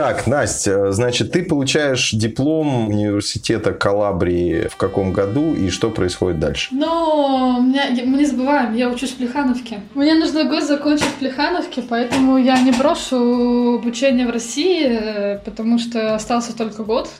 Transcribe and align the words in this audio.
Так, 0.00 0.26
Настя, 0.26 0.92
значит, 0.92 1.32
ты 1.32 1.42
получаешь 1.42 2.12
диплом 2.12 2.88
университета 2.88 3.72
Калабрии 3.72 4.66
в 4.66 4.76
каком 4.76 5.12
году 5.12 5.52
и 5.52 5.68
что 5.68 5.90
происходит 5.90 6.40
дальше? 6.40 6.70
Ну, 6.72 7.60
меня, 7.60 7.90
мы 8.06 8.16
не 8.16 8.24
забываем, 8.24 8.74
я 8.74 8.88
учусь 8.88 9.10
в 9.10 9.16
Плехановке. 9.16 9.82
Мне 9.94 10.14
нужно 10.14 10.44
год 10.44 10.64
закончить 10.64 11.04
в 11.04 11.14
Плехановке, 11.16 11.82
поэтому 11.86 12.38
я 12.38 12.58
не 12.62 12.72
брошу 12.72 13.74
обучение 13.74 14.26
в 14.26 14.30
России, 14.30 14.86
э, 14.88 15.38
потому 15.44 15.78
что 15.78 16.14
остался 16.14 16.56
только 16.56 16.82
год. 16.82 17.10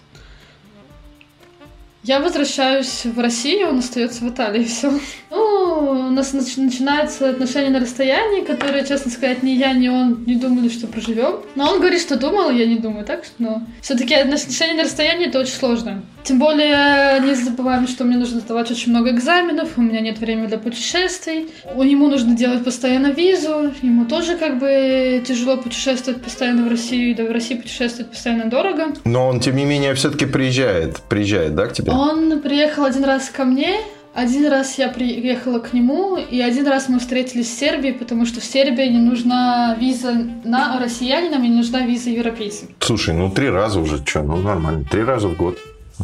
Я 2.03 2.21
возвращаюсь 2.21 3.05
в 3.05 3.21
Россию, 3.21 3.69
он 3.69 3.81
остается 3.81 4.25
в 4.25 4.29
Италии, 4.31 4.65
все. 4.69 4.91
Ну, 5.31 5.50
у 5.81 6.11
нас 6.11 6.33
начинаются 6.33 7.31
отношения 7.31 7.71
на 7.71 7.81
расстоянии, 7.81 8.45
которые, 8.45 8.87
честно 8.87 9.11
сказать, 9.11 9.43
ни 9.43 9.51
я, 9.51 9.73
ни 9.73 9.89
он 9.89 10.25
не 10.27 10.37
думали, 10.37 10.69
что 10.69 10.87
проживем. 10.87 11.41
Но 11.55 11.71
он 11.71 11.79
говорит, 11.79 12.01
что 12.01 12.17
думал, 12.17 12.51
я 12.51 12.67
не 12.67 12.77
думаю, 12.77 13.05
так 13.05 13.25
что, 13.25 13.35
но 13.39 13.63
все-таки 13.81 14.15
отношения 14.15 14.75
на 14.75 14.85
расстоянии 14.85 15.27
это 15.27 15.41
очень 15.41 15.55
сложно. 15.55 16.03
Тем 16.23 16.39
более, 16.39 17.21
не 17.21 17.35
забываем, 17.35 17.89
что 17.89 18.05
мне 18.05 18.17
нужно 18.17 18.41
сдавать 18.41 18.71
очень 18.71 18.93
много 18.93 19.11
экзаменов, 19.11 19.71
у 19.77 19.81
меня 19.81 20.01
нет 20.01 20.19
времени 20.19 20.47
для 20.47 20.59
путешествий. 20.59 21.49
Ему 21.75 22.09
нужно 22.09 22.37
делать 22.37 22.63
постоянно 22.63 23.09
визу, 23.09 23.73
ему 23.83 24.05
тоже 24.05 24.37
как 24.37 24.59
бы 24.59 25.23
тяжело 25.27 25.57
путешествовать 25.57 26.23
постоянно 26.23 26.65
в 26.65 26.69
Россию, 26.69 27.17
да 27.17 27.25
в 27.25 27.31
России 27.31 27.55
путешествовать 27.55 28.11
постоянно 28.11 28.51
дорого. 28.51 28.89
Но 29.05 29.29
он, 29.29 29.41
тем 29.41 29.57
не 29.57 29.65
менее, 29.65 29.95
все-таки 29.95 30.27
приезжает, 30.27 31.01
приезжает, 31.09 31.55
да, 31.55 31.67
к 31.67 31.73
тебе? 31.73 31.93
Он 31.93 32.41
приехал 32.41 32.85
один 32.85 33.05
раз 33.05 33.31
ко 33.31 33.45
мне, 33.45 33.77
один 34.15 34.49
раз 34.49 34.79
я 34.79 34.89
приехала 34.89 35.61
к 35.61 35.73
нему, 35.73 36.17
и 36.17 36.41
один 36.41 36.67
раз 36.67 36.89
мы 36.89 36.99
встретились 36.99 37.49
в 37.49 37.59
Сербии, 37.59 37.93
потому 37.93 38.27
что 38.27 38.41
в 38.41 38.45
Сербии 38.45 38.87
не 38.89 38.99
нужна 38.99 39.77
виза 39.79 40.13
на 40.45 40.79
россиянинам, 40.81 41.45
и 41.45 41.49
не 41.49 41.57
нужна 41.57 41.81
виза 41.81 42.11
европейцам. 42.11 42.69
Слушай, 42.81 43.15
ну 43.15 43.31
три 43.31 43.49
раза 43.49 43.81
уже, 43.81 44.05
что, 44.05 44.23
ну 44.23 44.37
нормально, 44.37 44.85
три 44.91 45.05
раза 45.05 45.29
в 45.29 45.37
год. 45.37 45.59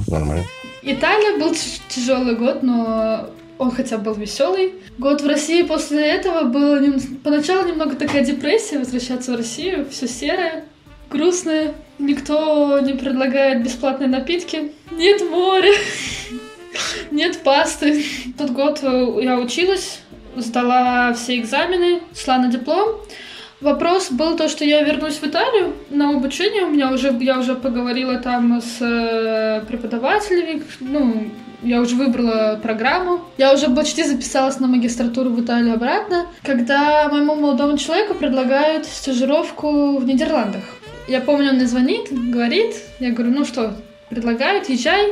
Нормально. 0.09 0.45
Италия 0.83 1.39
был 1.39 1.55
тяжелый 1.89 2.37
год, 2.37 2.63
но 2.63 3.31
он 3.59 3.71
хотя 3.71 3.99
бы 3.99 4.05
был 4.05 4.15
веселый. 4.15 4.75
Год 4.99 5.21
в 5.23 5.27
России 5.27 5.63
после 5.63 6.05
этого 6.07 6.45
было 6.45 6.81
поначалу 7.25 7.67
немного 7.69 7.97
такая 7.97 8.25
депрессия, 8.25 8.79
возвращаться 8.79 9.33
в 9.33 9.37
Россию, 9.37 9.87
все 9.91 10.07
серое, 10.07 10.65
грустное, 11.11 11.75
никто 11.99 12.79
не 12.81 12.93
предлагает 12.93 13.65
бесплатные 13.65 14.09
напитки, 14.09 14.73
нет 14.93 15.23
моря, 15.31 15.73
нет 17.11 17.43
пасты. 17.43 18.05
Тот 18.39 18.51
год 18.51 18.81
я 18.83 19.39
училась, 19.39 20.01
сдала 20.37 21.13
все 21.15 21.39
экзамены, 21.39 22.01
шла 22.15 22.39
на 22.39 22.49
диплом. 22.49 23.01
Вопрос 23.61 24.11
был 24.11 24.37
то, 24.37 24.49
что 24.49 24.65
я 24.65 24.83
вернусь 24.83 25.15
в 25.15 25.25
Италию 25.25 25.73
на 25.89 26.11
обучение. 26.11 26.65
У 26.65 26.71
меня 26.71 26.93
уже, 26.93 27.17
я 27.21 27.39
уже 27.39 27.55
поговорила 27.55 28.19
там 28.19 28.61
с 28.61 28.83
э, 28.83 29.65
преподавателями, 29.67 30.63
ну, 30.81 31.31
я 31.63 31.81
уже 31.81 31.97
выбрала 31.97 32.61
программу. 32.63 33.23
Я 33.39 33.55
уже 33.55 33.69
почти 33.71 34.05
записалась 34.05 34.61
на 34.61 34.67
магистратуру 34.67 35.31
в 35.31 35.43
Италию 35.43 35.75
обратно, 35.75 36.27
когда 36.43 37.09
моему 37.09 37.35
молодому 37.35 37.79
человеку 37.79 38.15
предлагают 38.15 38.85
стажировку 38.85 39.97
в 39.97 40.05
Нидерландах. 40.05 40.65
Я 41.09 41.21
помню, 41.21 41.51
он 41.51 41.57
мне 41.57 41.67
звонит, 41.67 42.09
говорит, 42.11 42.77
я 42.99 43.11
говорю, 43.13 43.33
ну 43.33 43.45
что, 43.45 43.75
предлагают, 44.11 44.69
езжай 44.69 45.07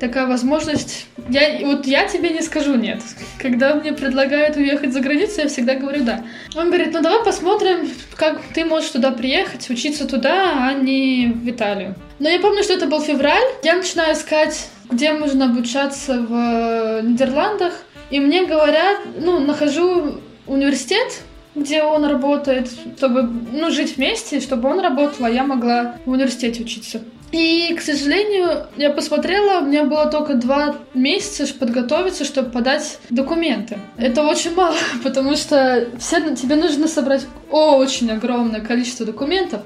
такая 0.00 0.26
возможность. 0.26 1.06
Я, 1.28 1.64
вот 1.66 1.86
я 1.86 2.08
тебе 2.08 2.30
не 2.30 2.40
скажу 2.40 2.74
нет. 2.74 3.02
Когда 3.38 3.74
мне 3.74 3.92
предлагают 3.92 4.56
уехать 4.56 4.92
за 4.92 5.00
границу, 5.00 5.42
я 5.42 5.48
всегда 5.48 5.74
говорю 5.74 6.02
да. 6.04 6.24
Он 6.56 6.68
говорит, 6.68 6.92
ну 6.92 7.02
давай 7.02 7.22
посмотрим, 7.22 7.88
как 8.16 8.40
ты 8.54 8.64
можешь 8.64 8.90
туда 8.90 9.12
приехать, 9.12 9.68
учиться 9.70 10.08
туда, 10.08 10.66
а 10.66 10.72
не 10.72 11.26
в 11.26 11.48
Италию. 11.48 11.94
Но 12.18 12.28
я 12.28 12.40
помню, 12.40 12.62
что 12.62 12.72
это 12.72 12.86
был 12.86 13.00
февраль. 13.00 13.44
Я 13.62 13.76
начинаю 13.76 14.14
искать, 14.14 14.68
где 14.90 15.12
можно 15.12 15.44
обучаться 15.44 16.20
в 16.20 17.02
Нидерландах. 17.02 17.74
И 18.10 18.18
мне 18.18 18.46
говорят, 18.46 18.98
ну, 19.20 19.38
нахожу 19.38 20.16
университет, 20.46 21.20
где 21.54 21.82
он 21.82 22.04
работает, 22.04 22.68
чтобы 22.96 23.22
ну, 23.22 23.70
жить 23.70 23.96
вместе, 23.96 24.40
чтобы 24.40 24.68
он 24.68 24.80
работал, 24.80 25.26
а 25.26 25.30
я 25.30 25.44
могла 25.44 25.96
в 26.04 26.10
университете 26.10 26.62
учиться. 26.62 27.02
И, 27.32 27.74
к 27.78 27.80
сожалению, 27.80 28.66
я 28.76 28.90
посмотрела, 28.90 29.60
у 29.60 29.66
меня 29.66 29.84
было 29.84 30.06
только 30.06 30.34
два 30.34 30.76
месяца 30.94 31.52
подготовиться, 31.54 32.24
чтобы 32.24 32.50
подать 32.50 32.98
документы. 33.08 33.78
Это 33.96 34.22
очень 34.22 34.54
мало, 34.54 34.76
потому 35.04 35.36
что 35.36 35.88
все, 35.98 36.34
тебе 36.34 36.56
нужно 36.56 36.88
собрать 36.88 37.26
очень 37.50 38.10
огромное 38.10 38.60
количество 38.60 39.06
документов, 39.06 39.62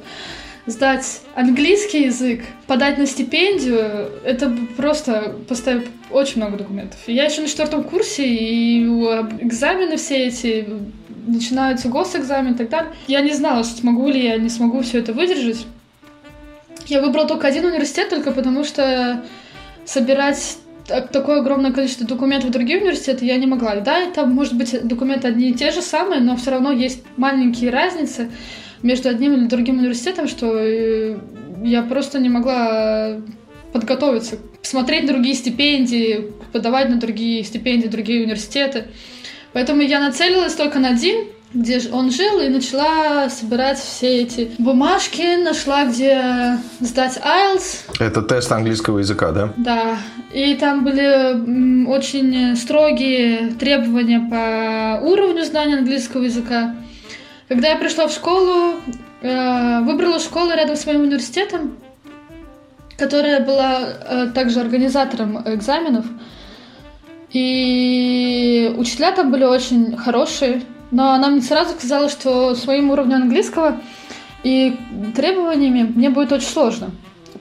сдать 0.66 1.20
английский 1.34 2.04
язык, 2.04 2.42
подать 2.66 2.98
на 2.98 3.06
стипендию, 3.06 4.10
это 4.24 4.54
просто 4.76 5.34
поставить 5.48 5.88
очень 6.10 6.38
много 6.38 6.58
документов. 6.58 6.98
Я 7.06 7.24
еще 7.24 7.42
на 7.42 7.48
четвертом 7.48 7.84
курсе, 7.84 8.26
и 8.26 8.82
экзамены 9.40 9.96
все 9.96 10.26
эти 10.26 10.68
начинаются 11.26 11.88
госэкзамен 11.88 12.52
и 12.52 12.56
так 12.56 12.68
далее. 12.68 12.92
Я 13.06 13.22
не 13.22 13.32
знала, 13.32 13.62
смогу 13.62 14.08
ли 14.08 14.22
я, 14.22 14.36
не 14.36 14.48
смогу 14.48 14.82
все 14.82 14.98
это 14.98 15.12
выдержать. 15.12 15.66
Я 16.86 17.00
выбрала 17.00 17.26
только 17.26 17.46
один 17.46 17.64
университет, 17.64 18.10
только 18.10 18.32
потому 18.32 18.64
что 18.64 19.24
собирать 19.84 20.58
такое 20.86 21.40
огромное 21.40 21.72
количество 21.72 22.06
документов 22.06 22.50
в 22.50 22.52
другие 22.52 22.78
университеты 22.78 23.24
я 23.24 23.36
не 23.36 23.46
могла. 23.46 23.76
Да, 23.76 23.98
это, 23.98 24.26
может 24.26 24.54
быть, 24.54 24.86
документы 24.86 25.28
одни 25.28 25.50
и 25.50 25.54
те 25.54 25.70
же 25.70 25.80
самые, 25.80 26.20
но 26.20 26.36
все 26.36 26.50
равно 26.50 26.72
есть 26.72 27.02
маленькие 27.16 27.70
разницы 27.70 28.30
между 28.82 29.08
одним 29.08 29.32
или 29.34 29.46
другим 29.46 29.78
университетом, 29.78 30.28
что 30.28 30.58
э, 30.58 31.16
я 31.62 31.82
просто 31.82 32.18
не 32.18 32.28
могла 32.28 33.16
подготовиться, 33.72 34.36
смотреть 34.62 35.06
другие 35.06 35.34
стипендии, 35.34 36.32
подавать 36.52 36.90
на 36.90 36.96
другие 36.96 37.42
стипендии, 37.44 37.88
другие 37.88 38.22
университеты. 38.22 38.84
Поэтому 39.52 39.80
я 39.80 40.00
нацелилась 40.00 40.54
только 40.54 40.78
на 40.80 40.88
один, 40.88 41.26
где 41.54 41.80
он 41.92 42.10
жил, 42.10 42.40
и 42.40 42.48
начала 42.48 43.30
собирать 43.30 43.78
все 43.78 44.22
эти 44.22 44.50
бумажки, 44.58 45.42
нашла, 45.42 45.84
где 45.84 46.58
сдать 46.80 47.16
IELTS. 47.18 48.00
Это 48.00 48.22
тест 48.22 48.50
английского 48.50 48.98
языка, 48.98 49.30
да? 49.30 49.52
Да. 49.56 49.98
И 50.32 50.54
там 50.56 50.84
были 50.84 51.86
очень 51.86 52.56
строгие 52.56 53.54
требования 53.58 54.20
по 54.28 55.06
уровню 55.06 55.44
знания 55.44 55.76
английского 55.76 56.22
языка. 56.22 56.74
Когда 57.48 57.68
я 57.68 57.76
пришла 57.76 58.08
в 58.08 58.12
школу, 58.12 58.80
э, 59.22 59.80
выбрала 59.82 60.18
школу 60.18 60.50
рядом 60.50 60.76
с 60.76 60.86
моим 60.86 61.02
университетом, 61.02 61.76
которая 62.98 63.44
была 63.44 63.80
э, 63.80 64.26
также 64.34 64.60
организатором 64.60 65.40
экзаменов. 65.46 66.04
И 67.32 68.74
учителя 68.76 69.12
там 69.12 69.30
были 69.30 69.44
очень 69.44 69.96
хорошие, 69.96 70.62
но 70.90 71.12
она 71.12 71.28
мне 71.28 71.42
сразу 71.42 71.74
сказала, 71.74 72.08
что 72.08 72.54
своим 72.54 72.90
уровнем 72.90 73.16
английского 73.22 73.80
и 74.42 74.76
требованиями 75.14 75.82
мне 75.82 76.10
будет 76.10 76.32
очень 76.32 76.48
сложно 76.48 76.90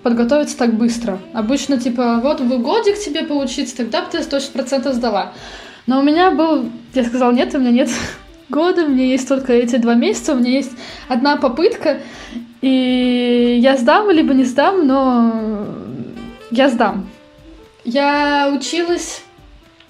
подготовиться 0.03 0.57
так 0.57 0.73
быстро. 0.73 1.19
Обычно, 1.33 1.79
типа, 1.79 2.19
вот 2.21 2.41
вы 2.41 2.57
годик 2.59 2.99
тебе 2.99 3.23
поучиться, 3.23 3.77
тогда 3.77 4.01
бы 4.01 4.07
ты 4.11 4.19
100% 4.19 4.91
сдала. 4.93 5.33
Но 5.87 5.99
у 5.99 6.03
меня 6.03 6.31
был, 6.31 6.69
я 6.93 7.03
сказала, 7.03 7.31
нет, 7.31 7.55
у 7.55 7.59
меня 7.59 7.71
нет 7.71 7.89
года, 8.49 8.85
у 8.85 8.89
меня 8.89 9.05
есть 9.05 9.27
только 9.27 9.53
эти 9.53 9.77
два 9.77 9.95
месяца, 9.95 10.33
у 10.33 10.37
меня 10.37 10.51
есть 10.51 10.71
одна 11.07 11.37
попытка, 11.37 11.99
и 12.61 13.59
я 13.61 13.77
сдам, 13.77 14.09
либо 14.11 14.33
не 14.33 14.43
сдам, 14.43 14.85
но 14.85 15.65
я 16.51 16.69
сдам. 16.69 17.07
Я 17.85 18.53
училась 18.55 19.23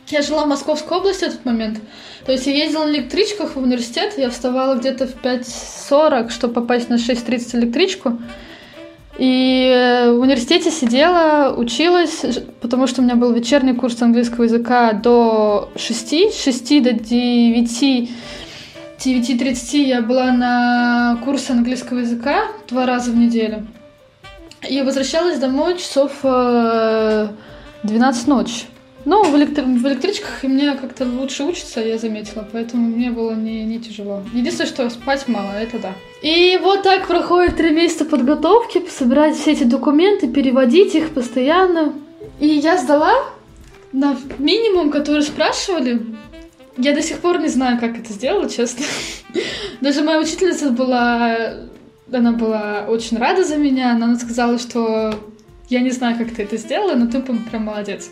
я 0.09 0.21
жила 0.21 0.45
в 0.45 0.47
Московской 0.47 0.97
области 0.97 1.25
в 1.25 1.33
тот 1.33 1.45
момент. 1.45 1.79
То 2.25 2.31
есть 2.31 2.45
я 2.45 2.53
ездила 2.53 2.85
на 2.85 2.91
электричках 2.91 3.55
в 3.55 3.61
университет. 3.61 4.13
Я 4.17 4.29
вставала 4.29 4.75
где-то 4.75 5.07
в 5.07 5.15
5.40, 5.23 6.29
чтобы 6.29 6.53
попасть 6.53 6.89
на 6.89 6.95
6.30 6.95 7.59
электричку. 7.59 8.19
И 9.17 9.71
э, 9.71 10.11
в 10.11 10.19
университете 10.19 10.71
сидела, 10.71 11.53
училась, 11.55 12.25
потому 12.61 12.87
что 12.87 13.01
у 13.01 13.03
меня 13.03 13.15
был 13.15 13.31
вечерний 13.31 13.73
курс 13.73 14.01
английского 14.01 14.45
языка 14.45 14.93
до 14.93 15.71
6, 15.75 16.43
6 16.43 16.83
до 16.83 16.93
9, 16.93 18.09
9.30 18.97 19.77
я 19.77 20.01
была 20.01 20.31
на 20.31 21.19
курсе 21.23 21.53
английского 21.53 21.99
языка 21.99 22.47
два 22.69 22.85
раза 22.85 23.11
в 23.11 23.17
неделю. 23.17 23.67
И 24.67 24.81
возвращалась 24.81 25.37
домой 25.37 25.77
часов 25.77 26.11
12 26.21 26.23
э, 27.83 28.29
ночи. 28.29 28.65
Ну, 29.05 29.23
в, 29.23 29.35
электр... 29.35 29.63
в 29.63 29.87
электричках 29.87 30.43
мне 30.43 30.75
как-то 30.75 31.05
лучше 31.05 31.43
учиться, 31.43 31.81
я 31.81 31.97
заметила, 31.97 32.47
поэтому 32.51 32.87
мне 32.87 33.11
было 33.11 33.31
не, 33.31 33.63
не 33.65 33.79
тяжело. 33.79 34.23
Единственное, 34.33 34.69
что 34.69 34.89
спать 34.89 35.27
мало, 35.27 35.51
это 35.51 35.79
да. 35.79 35.93
И 36.21 36.57
вот 36.61 36.83
так 36.83 37.07
проходит 37.07 37.57
три 37.57 37.71
месяца 37.71 38.05
подготовки, 38.05 38.81
собирать 38.89 39.35
все 39.35 39.51
эти 39.51 39.63
документы, 39.63 40.27
переводить 40.27 40.95
их 40.95 41.09
постоянно. 41.09 41.93
И 42.39 42.47
я 42.47 42.77
сдала 42.77 43.13
на 43.91 44.17
минимум, 44.37 44.89
который 44.89 45.23
спрашивали. 45.23 46.01
Я 46.77 46.95
до 46.95 47.01
сих 47.01 47.19
пор 47.19 47.39
не 47.39 47.49
знаю, 47.49 47.79
как 47.79 47.99
это 47.99 48.13
сделала, 48.13 48.49
честно. 48.49 48.85
Даже 49.81 50.01
моя 50.01 50.19
учительница 50.19 50.71
была 50.71 51.67
она 52.11 52.31
была 52.31 52.85
очень 52.87 53.17
рада 53.17 53.43
за 53.43 53.57
меня, 53.57 53.93
но 53.95 54.05
она 54.05 54.15
сказала, 54.15 54.59
что 54.59 55.13
я 55.69 55.79
не 55.79 55.91
знаю, 55.91 56.17
как 56.17 56.31
ты 56.31 56.43
это 56.43 56.57
сделала, 56.57 56.95
но 56.95 57.07
ты 57.07 57.21
прям 57.21 57.63
молодец. 57.63 58.09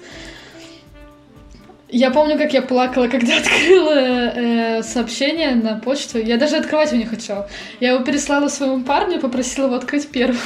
Я 1.92 2.10
помню, 2.10 2.38
как 2.38 2.54
я 2.54 2.62
плакала, 2.62 3.08
когда 3.08 3.38
открыла 3.38 3.94
э, 3.94 4.84
сообщение 4.84 5.56
на 5.56 5.78
почту. 5.78 6.20
Я 6.20 6.38
даже 6.38 6.56
открывать 6.56 6.92
его 6.92 7.02
не 7.02 7.06
хотела. 7.06 7.50
Я 7.82 7.92
его 7.92 8.04
переслала 8.04 8.48
своему 8.48 8.84
парню, 8.84 9.20
попросила 9.20 9.66
его 9.66 9.76
открыть 9.76 10.08
первым. 10.08 10.40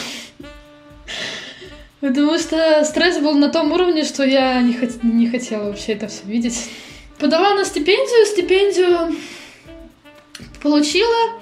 Потому 2.01 2.37
что 2.39 2.83
стресс 2.83 3.19
был 3.19 3.35
на 3.35 3.49
том 3.49 3.71
уровне, 3.71 4.03
что 4.03 4.23
я 4.23 4.59
не, 4.61 4.73
хот- 4.73 4.99
не 5.03 5.27
хотела 5.29 5.65
вообще 5.65 5.93
это 5.93 6.07
все 6.07 6.23
видеть. 6.25 6.67
Подала 7.19 7.53
на 7.53 7.63
стипендию, 7.63 8.25
стипендию 8.25 9.15
получила, 10.61 11.39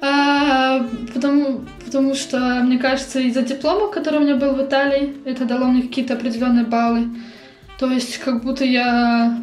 а, 0.00 0.86
потому, 1.12 1.62
потому 1.84 2.14
что, 2.14 2.38
мне 2.38 2.78
кажется, 2.78 3.18
из-за 3.18 3.42
диплома, 3.42 3.88
который 3.88 4.20
у 4.20 4.22
меня 4.22 4.36
был 4.36 4.54
в 4.54 4.62
Италии, 4.62 5.16
это 5.24 5.44
дало 5.44 5.66
мне 5.66 5.82
какие-то 5.82 6.14
определенные 6.14 6.64
баллы. 6.64 7.08
То 7.82 7.90
есть, 7.90 8.18
как 8.18 8.44
будто 8.44 8.64
я 8.64 9.36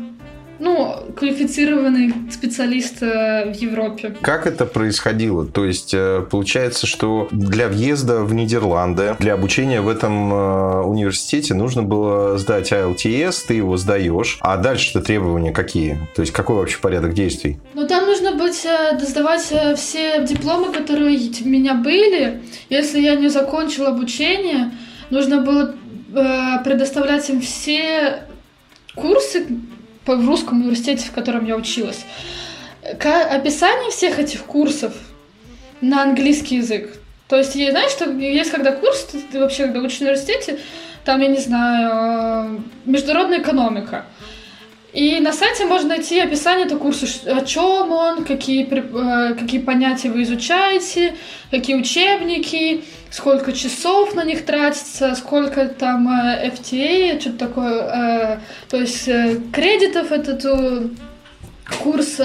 ну, 0.59 0.95
квалифицированный 1.17 2.13
специалист 2.31 3.03
э, 3.03 3.51
в 3.51 3.55
Европе. 3.57 4.15
Как 4.21 4.47
это 4.47 4.65
происходило? 4.65 5.45
То 5.45 5.65
есть, 5.65 5.93
э, 5.93 6.25
получается, 6.31 6.87
что 6.87 7.27
для 7.31 7.67
въезда 7.67 8.23
в 8.23 8.33
Нидерланды, 8.33 9.17
для 9.19 9.33
обучения 9.33 9.81
в 9.81 9.89
этом 9.89 10.33
э, 10.33 10.81
университете 10.83 11.53
нужно 11.53 11.83
было 11.83 12.37
сдать 12.37 12.71
IELTS, 12.71 13.43
ты 13.45 13.55
его 13.55 13.75
сдаешь, 13.75 14.37
а 14.39 14.55
дальше-то 14.55 15.01
требования 15.01 15.51
какие? 15.51 15.99
То 16.15 16.21
есть, 16.21 16.31
какой 16.31 16.55
вообще 16.55 16.77
порядок 16.79 17.13
действий? 17.13 17.57
Ну, 17.73 17.85
там 17.89 18.05
нужно 18.05 18.35
быть, 18.35 18.65
сдавать 19.01 19.53
все 19.75 20.25
дипломы, 20.25 20.71
которые 20.71 21.19
у 21.43 21.47
меня 21.49 21.73
были. 21.73 22.41
Если 22.69 23.01
я 23.01 23.15
не 23.15 23.27
закончила 23.27 23.89
обучение, 23.89 24.71
нужно 25.09 25.41
было 25.41 25.75
предоставлять 26.63 27.29
им 27.29 27.39
все 27.39 28.23
курсы, 28.95 29.47
в 30.05 30.27
русском 30.27 30.61
университете, 30.61 31.05
в 31.05 31.11
котором 31.11 31.45
я 31.45 31.55
училась. 31.55 32.05
Описание 32.81 33.91
всех 33.91 34.19
этих 34.19 34.43
курсов 34.45 34.93
на 35.81 36.03
английский 36.03 36.57
язык. 36.57 36.95
То 37.27 37.37
есть, 37.37 37.53
знаешь, 37.53 37.91
что 37.91 38.09
есть 38.09 38.49
когда 38.49 38.71
курс, 38.71 39.07
ты 39.31 39.39
вообще, 39.39 39.65
когда 39.65 39.81
учишь 39.81 39.99
в 39.99 40.01
университете, 40.01 40.59
там, 41.05 41.21
я 41.21 41.27
не 41.27 41.37
знаю, 41.37 42.63
международная 42.85 43.39
экономика. 43.41 44.05
И 44.91 45.19
на 45.19 45.33
сайте 45.33 45.65
можно 45.65 45.89
найти 45.89 46.19
описание 46.19 46.65
этого 46.65 46.79
курса, 46.79 47.05
о 47.25 47.45
чем 47.45 47.91
он, 47.91 48.25
какие, 48.25 48.65
э, 48.65 49.35
какие 49.35 49.61
понятия 49.61 50.09
вы 50.09 50.23
изучаете, 50.23 51.15
какие 51.51 51.75
учебники, 51.75 52.83
сколько 53.11 53.53
часов 53.53 54.15
на 54.15 54.23
них 54.23 54.45
тратится, 54.45 55.13
сколько 55.13 55.67
там 55.67 56.07
э, 56.09 56.49
FTA, 56.49 57.19
что-то 57.19 57.37
такое, 57.37 57.81
э, 57.81 58.39
то 58.69 58.77
есть 58.77 59.05
кредитов 59.51 60.11
этот 60.11 60.43
курс 61.83 62.19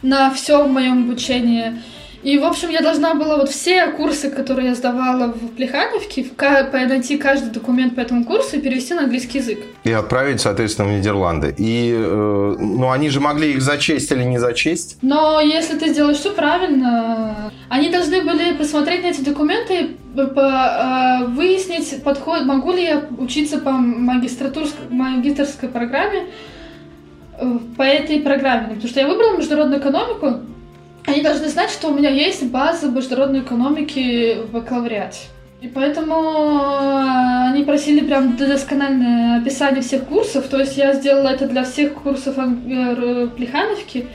на 0.00 0.32
все 0.32 0.64
в 0.64 0.72
моем 0.72 1.04
обучении. 1.04 1.74
И, 2.22 2.38
в 2.38 2.44
общем, 2.44 2.70
я 2.70 2.80
должна 2.80 3.14
была 3.14 3.36
вот 3.36 3.48
все 3.48 3.88
курсы, 3.88 4.30
которые 4.30 4.68
я 4.68 4.74
сдавала 4.74 5.26
в 5.26 5.48
Плехановке, 5.56 6.24
найти 6.72 7.18
каждый 7.18 7.50
документ 7.50 7.96
по 7.96 8.00
этому 8.00 8.24
курсу 8.24 8.56
и 8.56 8.60
перевести 8.60 8.94
на 8.94 9.02
английский 9.02 9.38
язык. 9.38 9.58
И 9.82 9.90
отправить, 9.90 10.40
соответственно, 10.40 10.88
в 10.88 10.92
Нидерланды. 10.92 11.54
И, 11.58 11.92
э, 11.92 12.56
ну, 12.58 12.90
они 12.90 13.08
же 13.08 13.20
могли 13.20 13.52
их 13.52 13.62
зачесть 13.62 14.12
или 14.12 14.22
не 14.22 14.38
зачесть? 14.38 14.98
Но 15.02 15.40
если 15.40 15.76
ты 15.76 15.88
сделаешь 15.88 16.18
все 16.18 16.30
правильно, 16.32 17.50
они 17.68 17.90
должны 17.90 18.22
были 18.22 18.52
посмотреть 18.52 19.02
на 19.02 19.08
эти 19.08 19.22
документы, 19.22 19.96
по, 20.14 20.40
э, 20.40 21.26
выяснить, 21.26 22.02
подход, 22.04 22.44
могу 22.44 22.72
ли 22.72 22.84
я 22.84 23.04
учиться 23.18 23.58
по 23.58 23.72
магистрской 23.72 25.68
программе, 25.68 26.26
э, 27.40 27.58
по 27.76 27.82
этой 27.82 28.20
программе. 28.20 28.68
Потому 28.68 28.88
что 28.88 29.00
я 29.00 29.08
выбрала 29.08 29.36
международную 29.36 29.80
экономику, 29.80 30.42
они 31.06 31.22
должны 31.22 31.48
знать, 31.48 31.70
что 31.70 31.88
у 31.88 31.94
меня 31.94 32.10
есть 32.10 32.44
база 32.44 32.88
международной 32.88 33.40
экономики 33.40 34.36
в 34.42 34.52
бакалавриате. 34.52 35.26
И 35.60 35.68
поэтому 35.68 36.14
э, 36.14 37.50
они 37.52 37.62
просили 37.62 38.04
прям 38.04 38.36
доскональное 38.36 39.40
описание 39.40 39.80
всех 39.80 40.04
курсов. 40.06 40.48
То 40.48 40.58
есть 40.58 40.76
я 40.76 40.92
сделала 40.92 41.28
это 41.28 41.46
для 41.46 41.62
всех 41.62 41.94
курсов 41.94 42.36
э, 42.36 43.28
Плехановки. 43.36 44.06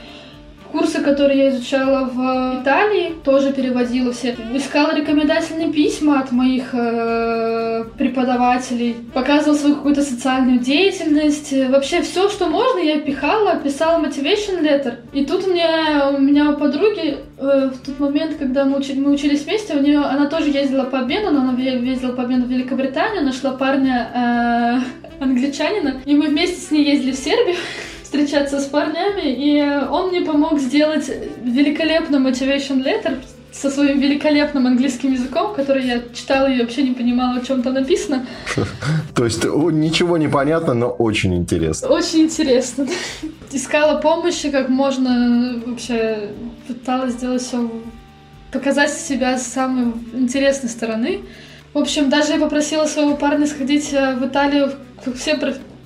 Курсы, 0.72 1.00
которые 1.00 1.38
я 1.38 1.48
изучала 1.50 2.04
в 2.04 2.62
Италии, 2.62 3.14
тоже 3.24 3.52
переводила 3.52 4.12
все. 4.12 4.36
Искала 4.54 4.94
рекомендательные 4.94 5.72
письма 5.72 6.20
от 6.20 6.30
моих 6.30 6.74
э, 6.74 7.84
преподавателей. 7.96 8.96
Показывала 9.14 9.56
свою 9.56 9.76
какую-то 9.76 10.02
социальную 10.02 10.58
деятельность. 10.58 11.52
Вообще 11.70 12.02
все, 12.02 12.28
что 12.28 12.48
можно, 12.48 12.80
я 12.80 13.00
пихала, 13.00 13.56
писала 13.56 14.02
motivation 14.04 14.62
letter. 14.62 14.96
И 15.12 15.24
тут 15.24 15.46
у 15.46 15.52
меня, 15.52 16.10
у 16.10 16.18
меня 16.20 16.50
у 16.50 16.56
подруги 16.56 17.16
э, 17.38 17.70
в 17.70 17.86
тот 17.86 17.98
момент, 17.98 18.36
когда 18.38 18.64
мы, 18.64 18.78
учи, 18.78 18.94
мы 18.94 19.12
учились 19.12 19.44
вместе, 19.44 19.74
у 19.74 19.80
нее, 19.80 20.00
она 20.00 20.26
тоже 20.26 20.50
ездила 20.50 20.84
по 20.84 21.00
обмену, 21.00 21.30
но 21.30 21.40
она 21.40 21.58
ездила 21.58 22.12
по 22.12 22.24
обмену 22.24 22.44
в 22.44 22.50
Великобританию, 22.50 23.24
нашла 23.24 23.52
парня 23.52 24.82
э, 25.20 25.22
англичанина, 25.24 26.02
и 26.04 26.14
мы 26.14 26.26
вместе 26.26 26.60
с 26.60 26.70
ней 26.70 26.84
ездили 26.84 27.12
в 27.12 27.16
Сербию 27.16 27.56
встречаться 28.08 28.58
с 28.58 28.64
парнями, 28.64 29.26
и 29.26 29.60
он 29.90 30.08
мне 30.08 30.22
помог 30.22 30.58
сделать 30.58 31.10
великолепный 31.42 32.18
motivation 32.18 32.82
letter 32.82 33.18
со 33.52 33.70
своим 33.70 34.00
великолепным 34.00 34.66
английским 34.66 35.12
языком, 35.12 35.54
который 35.54 35.86
я 35.86 36.02
читала 36.14 36.46
и 36.46 36.58
вообще 36.58 36.84
не 36.84 36.94
понимала, 36.94 37.38
о 37.38 37.44
чем 37.44 37.62
там 37.62 37.74
написано. 37.74 38.24
То 39.14 39.26
есть 39.26 39.44
ничего 39.44 40.16
не 40.16 40.28
понятно, 40.28 40.72
но 40.72 40.88
очень 40.88 41.34
интересно. 41.34 41.88
Очень 41.88 42.20
интересно. 42.20 42.86
Искала 43.52 44.00
помощи, 44.00 44.50
как 44.50 44.70
можно 44.70 45.60
вообще 45.66 46.30
пыталась 46.66 47.12
сделать 47.12 47.42
все, 47.42 47.70
показать 48.52 48.90
себя 48.90 49.36
с 49.36 49.46
самой 49.46 49.92
интересной 50.14 50.70
стороны. 50.70 51.20
В 51.74 51.78
общем, 51.78 52.08
даже 52.08 52.32
я 52.32 52.38
попросила 52.38 52.86
своего 52.86 53.16
парня 53.16 53.46
сходить 53.46 53.92
э, 53.92 54.14
в 54.14 54.26
Италию, 54.26 54.72
все 55.14 55.36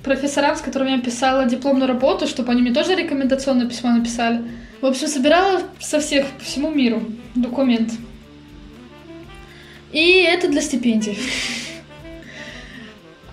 профессорам, 0.03 0.55
с 0.55 0.61
которыми 0.61 0.91
я 0.91 0.99
писала 0.99 1.45
дипломную 1.45 1.87
работу, 1.87 2.27
чтобы 2.27 2.51
они 2.51 2.61
мне 2.61 2.73
тоже 2.73 2.95
рекомендационное 2.95 3.67
письмо 3.67 3.91
написали. 3.91 4.43
В 4.81 4.85
общем, 4.85 5.07
собирала 5.07 5.61
со 5.79 5.99
всех 5.99 6.27
по 6.27 6.43
всему 6.43 6.69
миру 6.69 7.03
документ. 7.35 7.91
И 9.91 10.23
это 10.23 10.47
для 10.47 10.61
стипендий. 10.61 11.17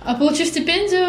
А 0.03 0.15
получив 0.15 0.49
стипендию, 0.49 1.07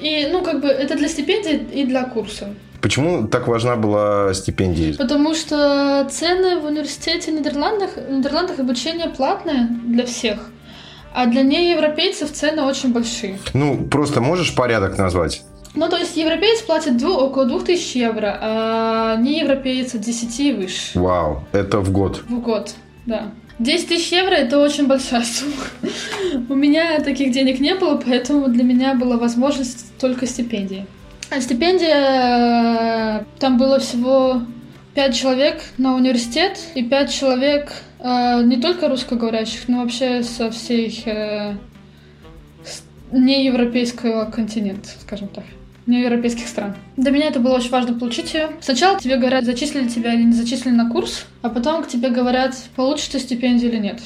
и, 0.00 0.28
ну, 0.32 0.42
как 0.42 0.62
бы, 0.62 0.68
это 0.68 0.96
для 0.96 1.06
стипендии 1.06 1.68
и 1.74 1.84
для 1.84 2.04
курса. 2.04 2.54
Почему 2.80 3.28
так 3.28 3.46
важна 3.46 3.76
была 3.76 4.34
стипендия? 4.34 4.94
Потому 4.94 5.34
что 5.34 6.08
цены 6.10 6.58
в 6.58 6.64
университете 6.64 7.30
в 7.30 7.34
Нидерландах, 7.34 7.96
в 7.96 8.10
Нидерландах 8.10 8.58
обучение 8.58 9.08
платное 9.08 9.68
для 9.86 10.04
всех. 10.04 10.50
А 11.14 11.26
для 11.26 11.42
неевропейцев 11.42 12.32
цены 12.32 12.62
очень 12.62 12.92
большие. 12.92 13.38
Ну, 13.54 13.84
просто 13.90 14.20
можешь 14.20 14.54
порядок 14.54 14.98
назвать? 14.98 15.42
Ну, 15.74 15.88
то 15.88 15.96
есть 15.96 16.16
европеец 16.16 16.60
платит 16.62 16.98
дву, 16.98 17.12
около 17.12 17.46
2000 17.46 17.98
евро, 17.98 18.38
а 18.40 19.16
не 19.16 19.40
европеец 19.40 19.94
от 19.94 20.02
10 20.02 20.40
и 20.40 20.52
выше. 20.52 20.98
Вау, 20.98 21.44
это 21.52 21.78
в 21.80 21.90
год? 21.90 22.22
В 22.28 22.40
год, 22.40 22.74
да. 23.06 23.32
10 23.58 23.88
тысяч 23.88 24.12
евро– 24.12 24.34
это 24.34 24.58
очень 24.58 24.86
большая 24.86 25.24
сумма. 25.24 26.44
У 26.48 26.54
меня 26.54 27.00
таких 27.00 27.32
денег 27.32 27.60
не 27.60 27.74
было, 27.74 27.96
поэтому 27.96 28.48
для 28.48 28.64
меня 28.64 28.94
была 28.94 29.16
возможность 29.16 29.96
только 29.98 30.26
стипендии. 30.26 30.86
А 31.30 31.40
стипендия, 31.40 33.24
там 33.38 33.56
было 33.56 33.78
всего 33.78 34.42
5 34.94 35.14
человек 35.14 35.62
на 35.78 35.94
университет 35.94 36.58
и 36.74 36.82
5 36.82 37.10
человек 37.10 37.72
э, 37.72 37.91
не 38.02 38.56
только 38.60 38.88
русскоговорящих, 38.88 39.68
но 39.68 39.82
вообще 39.82 40.22
со 40.22 40.50
всей 40.50 41.02
э, 41.04 41.54
неевропейского 43.12 44.24
континента, 44.24 44.88
скажем 45.00 45.28
так 45.28 45.44
неевропейских 45.86 46.46
стран. 46.46 46.74
Для 46.96 47.10
меня 47.10 47.26
это 47.26 47.40
было 47.40 47.56
очень 47.56 47.70
важно 47.70 47.98
получить 47.98 48.34
ее. 48.34 48.50
Сначала 48.60 48.98
тебе 48.98 49.16
говорят, 49.16 49.44
зачислили 49.44 49.88
тебя 49.88 50.14
или 50.14 50.22
не 50.22 50.32
зачислили 50.32 50.72
на 50.72 50.88
курс, 50.88 51.26
а 51.42 51.48
потом 51.48 51.82
к 51.82 51.88
тебе 51.88 52.10
говорят, 52.10 52.56
получишь 52.76 53.08
ты 53.08 53.18
стипендию 53.18 53.72
или 53.72 53.78
нет. 53.78 54.00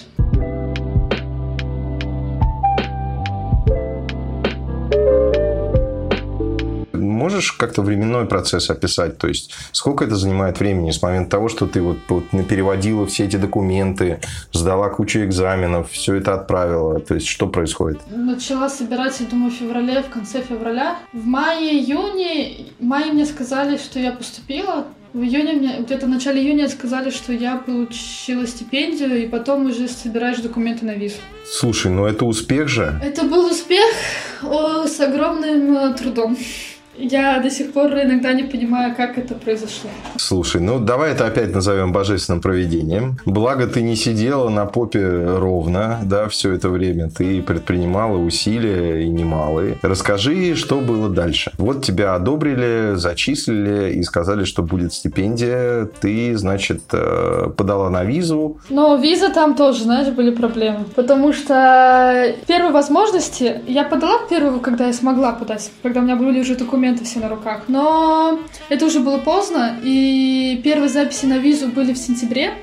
Можешь 7.16 7.52
как-то 7.52 7.82
временной 7.82 8.26
процесс 8.26 8.70
описать? 8.70 9.18
То 9.18 9.26
есть, 9.28 9.52
сколько 9.73 10.04
это 10.04 10.14
занимает 10.16 10.61
времени 10.61 10.90
с 10.92 11.02
момента 11.02 11.30
того, 11.30 11.49
что 11.49 11.66
ты 11.66 11.80
вот, 11.80 11.99
вот 12.08 12.25
переводила 12.49 13.06
все 13.06 13.25
эти 13.25 13.37
документы, 13.37 14.20
сдала 14.52 14.88
кучу 14.90 15.20
экзаменов, 15.20 15.90
все 15.90 16.14
это 16.14 16.35
отправила? 16.35 17.00
То 17.00 17.14
есть, 17.14 17.26
что 17.26 17.49
происходит? 17.49 18.00
Начала 18.11 18.68
собирать, 18.68 19.18
я 19.20 19.26
думаю, 19.26 19.50
в 19.50 19.54
феврале, 19.54 20.02
в 20.02 20.08
конце 20.08 20.42
февраля. 20.42 20.99
В 21.12 21.25
мае-июне, 21.26 22.66
в 22.78 22.85
мае 22.85 23.12
мне 23.12 23.26
сказали, 23.26 23.76
что 23.78 23.99
я 23.99 24.12
поступила, 24.12 24.87
В 25.12 25.23
июне 25.23 25.52
мне, 25.54 25.76
где-то 25.80 26.04
в 26.04 26.08
начале 26.11 26.42
июня 26.42 26.68
сказали, 26.68 27.08
что 27.11 27.32
я 27.32 27.56
получила 27.56 28.46
стипендию, 28.46 29.23
и 29.25 29.26
потом 29.26 29.64
уже 29.66 29.88
собираешь 29.88 30.40
документы 30.40 30.85
на 30.85 30.94
визу. 30.94 31.16
Слушай, 31.46 31.90
ну 31.90 32.04
это 32.04 32.26
успех 32.26 32.68
же. 32.68 33.00
Это 33.02 33.23
был 33.23 33.46
успех 33.46 33.87
о, 34.42 34.87
с 34.87 35.00
огромным 35.00 35.75
э, 35.75 35.94
трудом. 35.94 36.37
Я 36.98 37.40
до 37.40 37.50
сих 37.50 37.72
пор 37.72 37.92
иногда 37.92 38.32
не 38.32 38.44
понимаю, 38.44 38.94
как 38.96 39.18
это 39.18 39.34
произошло. 39.34 39.90
Слушай, 40.16 40.60
ну 40.60 40.78
давай 40.78 41.12
это 41.12 41.26
опять 41.26 41.54
назовем 41.54 41.92
божественным 41.92 42.40
проведением. 42.40 43.18
Благо 43.26 43.66
ты 43.66 43.82
не 43.82 43.96
сидела 43.96 44.48
на 44.48 44.66
попе 44.66 45.06
ровно, 45.38 46.00
да, 46.04 46.28
все 46.28 46.52
это 46.52 46.68
время. 46.70 47.10
Ты 47.10 47.42
предпринимала 47.42 48.16
усилия 48.16 49.04
и 49.04 49.08
немалые. 49.08 49.78
Расскажи, 49.82 50.54
что 50.54 50.80
было 50.80 51.08
дальше. 51.08 51.52
Вот 51.58 51.84
тебя 51.84 52.14
одобрили, 52.14 52.94
зачислили 52.96 53.92
и 53.94 54.02
сказали, 54.02 54.44
что 54.44 54.62
будет 54.62 54.92
стипендия. 54.92 55.88
Ты, 56.00 56.36
значит, 56.36 56.82
э, 56.92 57.50
подала 57.56 57.90
на 57.90 58.04
визу. 58.04 58.58
Но 58.70 58.96
виза 58.96 59.30
там 59.30 59.54
тоже, 59.54 59.84
знаешь, 59.84 60.08
были 60.08 60.30
проблемы. 60.30 60.84
Потому 60.94 61.32
что 61.32 62.34
первой 62.46 62.72
возможности 62.72 63.60
я 63.66 63.84
подала 63.84 64.20
первую, 64.30 64.60
когда 64.60 64.86
я 64.86 64.92
смогла 64.92 65.32
подать, 65.32 65.70
когда 65.82 66.00
у 66.00 66.02
меня 66.02 66.16
были 66.16 66.40
уже 66.40 66.56
документы 66.56 66.86
документы 66.87 67.05
все 67.05 67.19
на 67.19 67.28
руках. 67.28 67.64
Но 67.69 68.38
это 68.69 68.87
уже 68.87 69.00
было 69.00 69.19
поздно, 69.19 69.78
и 69.83 70.61
первые 70.62 70.88
записи 70.88 71.26
на 71.26 71.38
визу 71.38 71.69
были 71.69 71.93
в 71.93 71.99
сентябре. 71.99 72.55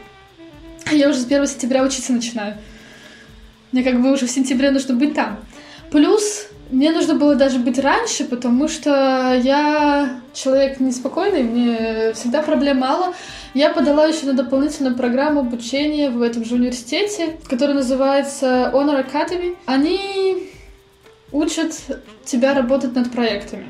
Я 0.92 1.10
уже 1.10 1.20
с 1.20 1.26
1 1.26 1.48
сентября 1.48 1.84
учиться 1.84 2.14
начинаю. 2.14 2.56
Мне 3.72 3.84
как 3.84 4.02
бы 4.02 4.12
уже 4.12 4.26
в 4.28 4.32
сентябре 4.32 4.72
нужно 4.72 4.96
быть 4.96 5.14
там. 5.14 5.40
Плюс 5.92 6.48
мне 6.72 6.92
нужно 6.92 7.16
было 7.16 7.36
даже 7.36 7.60
быть 7.60 7.80
раньше, 7.80 8.26
потому 8.26 8.68
что 8.68 9.40
я 9.44 10.22
человек 10.34 10.80
неспокойный, 10.80 11.44
мне 11.44 12.14
всегда 12.14 12.42
проблем 12.42 12.78
мало. 12.78 13.14
Я 13.54 13.70
подала 13.70 14.06
еще 14.06 14.26
на 14.26 14.34
дополнительную 14.34 14.96
программу 14.96 15.42
обучения 15.42 16.10
в 16.10 16.22
этом 16.22 16.46
же 16.46 16.56
университете, 16.56 17.38
которая 17.50 17.76
называется 17.76 18.72
Honor 18.74 19.06
Academy. 19.06 19.56
Они 19.66 20.50
учат 21.32 21.74
тебя 22.26 22.54
работать 22.54 22.96
над 22.96 23.12
проектами. 23.12 23.66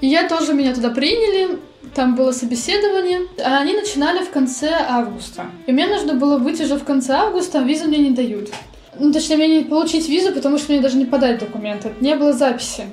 И 0.00 0.06
я 0.08 0.28
тоже 0.28 0.54
меня 0.54 0.74
туда 0.74 0.90
приняли, 0.90 1.58
там 1.94 2.14
было 2.14 2.32
собеседование, 2.32 3.20
а 3.42 3.60
они 3.60 3.72
начинали 3.72 4.22
в 4.22 4.30
конце 4.30 4.70
августа. 4.70 5.46
И 5.66 5.72
мне 5.72 5.86
нужно 5.86 6.14
было 6.14 6.38
выйти 6.38 6.62
уже 6.62 6.76
в 6.76 6.84
конце 6.84 7.14
августа, 7.14 7.60
а 7.60 7.62
визу 7.62 7.88
мне 7.88 7.98
не 7.98 8.10
дают. 8.10 8.50
Ну, 8.98 9.12
точнее, 9.12 9.36
мне 9.36 9.58
не 9.58 9.64
получить 9.64 10.08
визу, 10.08 10.32
потому 10.32 10.58
что 10.58 10.72
мне 10.72 10.80
даже 10.80 10.96
не 10.96 11.04
подать 11.06 11.38
документы. 11.38 11.92
Не 12.00 12.14
было 12.14 12.32
записи. 12.32 12.84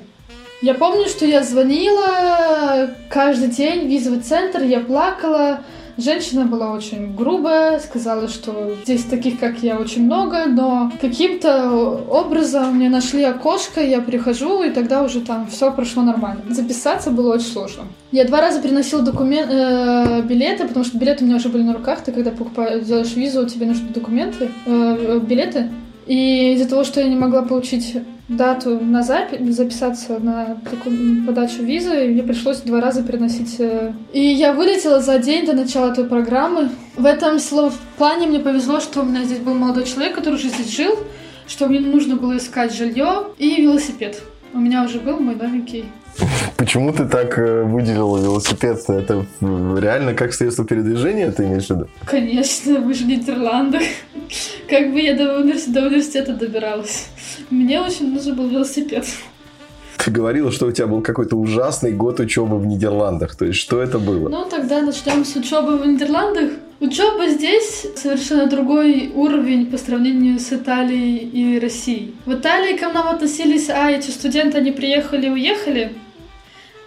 Я 0.62 0.74
помню, 0.74 1.06
что 1.06 1.26
я 1.26 1.42
звонила 1.42 2.90
каждый 3.10 3.48
день 3.48 3.86
в 3.86 3.90
визовый 3.90 4.20
центр, 4.20 4.62
я 4.62 4.80
плакала, 4.80 5.60
Женщина 5.96 6.44
была 6.44 6.72
очень 6.72 7.14
грубая, 7.14 7.78
сказала, 7.78 8.28
что 8.28 8.74
здесь 8.82 9.04
таких, 9.04 9.38
как 9.38 9.62
я, 9.62 9.78
очень 9.78 10.04
много, 10.04 10.46
но 10.46 10.90
каким-то 11.00 11.70
образом 12.10 12.76
мне 12.76 12.88
нашли 12.88 13.22
окошко, 13.22 13.80
я 13.80 14.00
прихожу, 14.00 14.64
и 14.64 14.70
тогда 14.70 15.02
уже 15.02 15.20
там 15.20 15.46
все 15.46 15.70
прошло 15.72 16.02
нормально. 16.02 16.42
Записаться 16.50 17.10
было 17.10 17.34
очень 17.34 17.46
сложно. 17.46 17.84
Я 18.10 18.24
два 18.24 18.40
раза 18.40 18.60
приносила 18.60 19.02
документ, 19.02 19.50
э, 19.52 20.22
билеты, 20.22 20.66
потому 20.66 20.84
что 20.84 20.98
билеты 20.98 21.24
у 21.24 21.26
меня 21.26 21.36
уже 21.36 21.48
были 21.48 21.62
на 21.62 21.74
руках. 21.74 22.00
Ты 22.02 22.12
когда 22.12 22.30
покупаешь, 22.30 22.84
делаешь 22.84 23.14
визу, 23.14 23.46
тебе 23.48 23.66
нужны 23.66 23.88
документы, 23.88 24.50
э, 24.66 25.20
билеты. 25.20 25.70
И 26.06 26.54
из-за 26.54 26.68
того, 26.68 26.84
что 26.84 27.00
я 27.00 27.08
не 27.08 27.16
могла 27.16 27.42
получить 27.42 27.96
дату 28.28 28.80
на 28.80 29.02
запись, 29.02 29.54
записаться 29.54 30.18
на 30.18 30.58
подачу 31.26 31.62
визы, 31.62 32.08
мне 32.08 32.22
пришлось 32.22 32.60
два 32.60 32.80
раза 32.80 33.02
переносить. 33.02 33.56
Э, 33.58 33.92
и 34.12 34.20
я 34.20 34.52
вылетела 34.52 35.00
за 35.00 35.18
день 35.18 35.44
до 35.44 35.52
начала 35.52 35.94
той 35.94 36.04
программы. 36.04 36.70
В 36.96 37.04
этом 37.04 37.38
плане 37.98 38.26
мне 38.26 38.40
повезло, 38.40 38.80
что 38.80 39.00
у 39.00 39.04
меня 39.04 39.24
здесь 39.24 39.38
был 39.38 39.54
молодой 39.54 39.84
человек, 39.84 40.14
который 40.14 40.34
уже 40.34 40.48
здесь 40.48 40.74
жил, 40.74 40.98
что 41.46 41.66
мне 41.66 41.80
нужно 41.80 42.16
было 42.16 42.36
искать 42.36 42.74
жилье 42.74 43.26
и 43.38 43.60
велосипед. 43.60 44.22
У 44.52 44.58
меня 44.58 44.84
уже 44.84 45.00
был 45.00 45.20
мой 45.20 45.34
новенький 45.34 45.84
Почему 46.56 46.92
ты 46.92 47.04
так 47.06 47.36
э, 47.38 47.62
выделила 47.64 48.18
велосипед? 48.18 48.78
Это 48.88 49.26
реально 49.40 50.14
как 50.14 50.32
средство 50.32 50.64
передвижения, 50.64 51.30
ты 51.32 51.44
имеешь 51.44 51.66
в 51.66 51.70
виду? 51.70 51.88
Конечно, 52.06 52.78
мы 52.78 52.94
же 52.94 53.04
в 53.04 53.08
Нидерландах. 53.08 53.82
Как 54.68 54.92
бы 54.92 55.00
я 55.00 55.16
до 55.16 55.40
университета, 55.40 55.80
до 55.80 55.86
университета 55.86 56.32
добиралась. 56.34 57.08
Мне 57.50 57.80
очень 57.80 58.14
нужен 58.14 58.36
был 58.36 58.48
велосипед. 58.48 59.04
Ты 60.04 60.10
говорила, 60.10 60.52
что 60.52 60.66
у 60.66 60.72
тебя 60.72 60.86
был 60.86 61.00
какой-то 61.00 61.36
ужасный 61.36 61.92
год 61.92 62.20
учебы 62.20 62.58
в 62.58 62.66
Нидерландах. 62.66 63.36
То 63.36 63.46
есть, 63.46 63.58
что 63.58 63.80
это 63.80 63.98
было? 63.98 64.28
Ну, 64.28 64.44
тогда 64.44 64.80
начнем 64.82 65.24
с 65.24 65.34
учебы 65.34 65.78
в 65.78 65.86
Нидерландах. 65.86 66.50
Учеба 66.80 67.28
здесь 67.28 67.86
совершенно 67.96 68.46
другой 68.46 69.10
уровень 69.14 69.66
по 69.66 69.78
сравнению 69.78 70.38
с 70.38 70.52
Италией 70.52 71.16
и 71.16 71.58
Россией. 71.58 72.14
В 72.26 72.34
Италии 72.34 72.76
к 72.76 72.82
нам 72.82 73.08
относились, 73.08 73.70
а 73.70 73.90
эти 73.90 74.10
студенты, 74.10 74.58
они 74.58 74.72
приехали, 74.72 75.30
уехали, 75.30 75.92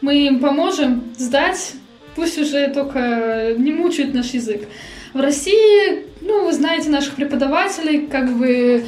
мы 0.01 0.27
им 0.27 0.39
поможем 0.39 1.03
сдать, 1.17 1.73
пусть 2.15 2.37
уже 2.37 2.67
только 2.69 3.53
не 3.57 3.71
мучают 3.71 4.13
наш 4.13 4.27
язык. 4.27 4.67
В 5.13 5.19
России, 5.19 6.05
ну, 6.21 6.45
вы 6.45 6.53
знаете 6.53 6.89
наших 6.89 7.15
преподавателей, 7.15 8.07
как 8.07 8.31
бы 8.37 8.83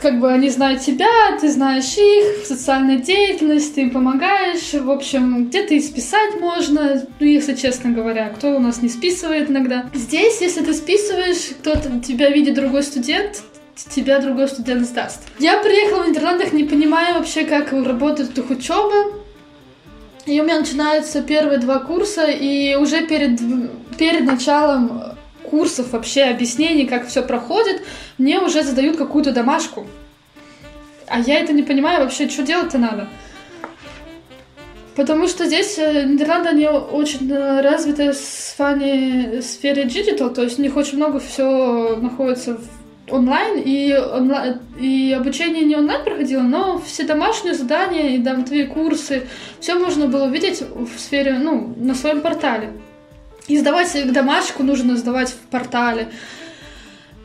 как 0.00 0.20
бы 0.20 0.30
они 0.30 0.50
знают 0.50 0.82
тебя, 0.82 1.08
ты 1.40 1.50
знаешь 1.50 1.96
их, 1.96 2.44
социальная 2.46 2.98
деятельность, 2.98 3.74
ты 3.74 3.82
им 3.82 3.90
помогаешь, 3.90 4.72
в 4.72 4.90
общем, 4.90 5.46
где-то 5.46 5.74
и 5.74 5.80
списать 5.80 6.38
можно, 6.38 7.06
ну, 7.18 7.26
если 7.26 7.54
честно 7.54 7.90
говоря, 7.90 8.28
кто 8.28 8.54
у 8.54 8.58
нас 8.58 8.82
не 8.82 8.88
списывает 8.88 9.50
иногда. 9.50 9.88
Здесь, 9.94 10.40
если 10.40 10.62
ты 10.62 10.74
списываешь, 10.74 11.56
кто-то 11.60 12.00
тебя 12.06 12.30
видит 12.30 12.54
другой 12.54 12.82
студент, 12.82 13.42
тебя 13.94 14.20
другой 14.20 14.48
студент 14.48 14.86
сдаст. 14.86 15.22
Я 15.38 15.58
приехала 15.58 16.02
в 16.02 16.08
Нидерландах, 16.08 16.52
не 16.52 16.64
понимая 16.64 17.14
вообще, 17.14 17.44
как 17.44 17.72
работает 17.72 18.36
их 18.36 18.50
учеба, 18.50 19.12
и 20.26 20.40
у 20.40 20.44
меня 20.44 20.58
начинаются 20.58 21.22
первые 21.22 21.58
два 21.58 21.78
курса, 21.78 22.26
и 22.26 22.74
уже 22.74 23.06
перед, 23.06 23.38
перед 23.96 24.24
началом 24.24 25.16
курсов 25.44 25.92
вообще 25.92 26.24
объяснений, 26.24 26.86
как 26.86 27.06
все 27.06 27.22
проходит, 27.22 27.82
мне 28.18 28.40
уже 28.40 28.62
задают 28.62 28.96
какую-то 28.96 29.32
домашку. 29.32 29.86
А 31.06 31.20
я 31.20 31.38
это 31.38 31.52
не 31.52 31.62
понимаю 31.62 32.02
вообще, 32.02 32.28
что 32.28 32.42
делать-то 32.42 32.78
надо. 32.78 33.08
Потому 34.96 35.28
что 35.28 35.44
здесь 35.44 35.78
э, 35.78 36.04
Нидерланды, 36.04 36.48
они 36.48 36.66
очень 36.66 37.30
э, 37.30 37.60
развиты 37.60 38.12
в 38.12 38.16
сфере 38.16 39.84
digital, 39.84 40.34
то 40.34 40.42
есть 40.42 40.58
у 40.58 40.62
них 40.62 40.74
очень 40.74 40.96
много 40.96 41.20
все 41.20 41.96
находится 41.96 42.54
в 42.54 42.85
онлайн, 43.10 43.58
и, 43.58 43.94
онлайн, 43.94 44.60
и 44.80 45.14
обучение 45.18 45.64
не 45.64 45.76
онлайн 45.76 46.04
проходило, 46.04 46.42
но 46.42 46.78
все 46.78 47.04
домашние 47.04 47.54
задания 47.54 48.16
и 48.16 48.22
там 48.22 48.44
твои 48.44 48.64
курсы, 48.64 49.26
все 49.60 49.74
можно 49.74 50.06
было 50.06 50.26
видеть 50.26 50.60
в 50.62 50.98
сфере, 50.98 51.38
ну, 51.38 51.74
на 51.76 51.94
своем 51.94 52.20
портале. 52.20 52.72
И 53.48 53.56
сдавать 53.58 54.12
домашку 54.12 54.62
нужно 54.62 54.96
сдавать 54.96 55.30
в 55.30 55.38
портале. 55.50 56.08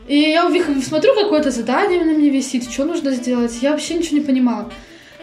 И 0.06 0.18
я 0.18 0.48
смотрю, 0.82 1.14
какое-то 1.14 1.50
задание 1.50 2.04
на 2.04 2.12
мне 2.12 2.28
висит, 2.28 2.70
что 2.70 2.84
нужно 2.84 3.12
сделать. 3.12 3.58
Я 3.60 3.72
вообще 3.72 3.94
ничего 3.94 4.18
не 4.18 4.24
понимала. 4.24 4.72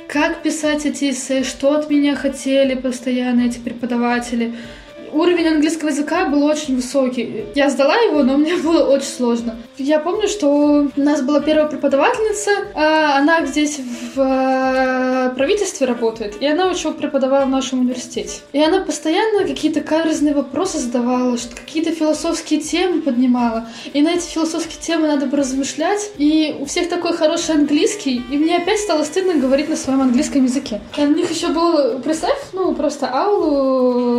Как 0.08 0.42
писать 0.42 0.86
эти 0.86 1.12
эссе, 1.12 1.44
что 1.44 1.74
от 1.76 1.90
меня 1.90 2.16
хотели 2.16 2.74
постоянно 2.74 3.42
эти 3.42 3.60
преподаватели 3.60 4.56
уровень 5.12 5.48
английского 5.48 5.90
языка 5.90 6.26
был 6.26 6.44
очень 6.44 6.76
высокий. 6.76 7.46
Я 7.56 7.70
сдала 7.70 7.96
его, 7.96 8.24
но 8.24 8.38
мне 8.38 8.56
было 8.64 8.84
очень 8.88 9.08
сложно. 9.08 9.56
Я 9.78 10.00
помню, 10.00 10.28
что 10.28 10.48
у 10.96 11.02
нас 11.02 11.22
была 11.22 11.40
первая 11.40 11.68
преподавательница, 11.68 12.52
а 12.76 13.18
она 13.18 13.46
здесь 13.46 13.80
в 14.16 14.20
э, 14.20 15.36
правительстве 15.36 15.88
работает, 15.88 16.42
и 16.42 16.46
она 16.46 16.70
еще 16.70 16.92
преподавала 16.92 17.46
в 17.46 17.50
нашем 17.50 17.80
университете. 17.80 18.42
И 18.54 18.62
она 18.62 18.82
постоянно 18.82 19.46
какие-то 19.46 19.82
каверзные 19.82 20.34
вопросы 20.34 20.80
задавала, 20.80 21.38
что 21.38 21.56
какие-то 21.56 21.92
философские 21.92 22.60
темы 22.60 23.02
поднимала. 23.02 23.68
И 23.94 24.02
на 24.02 24.10
эти 24.10 24.28
философские 24.28 24.82
темы 24.82 25.08
надо 25.08 25.26
бы 25.26 25.38
размышлять. 25.38 26.12
И 26.18 26.56
у 26.60 26.66
всех 26.66 26.90
такой 26.90 27.14
хороший 27.14 27.56
английский, 27.56 28.22
и 28.32 28.38
мне 28.38 28.58
опять 28.58 28.80
стало 28.80 29.04
стыдно 29.04 29.36
говорить 29.36 29.70
на 29.70 29.76
своем 29.76 30.02
английском 30.02 30.44
языке. 30.44 30.82
А 30.98 31.02
у 31.02 31.08
них 31.08 31.30
еще 31.32 31.48
был, 31.48 32.00
представь, 32.00 32.38
ну, 32.54 32.74
просто 32.76 33.08
аулу 33.08 34.19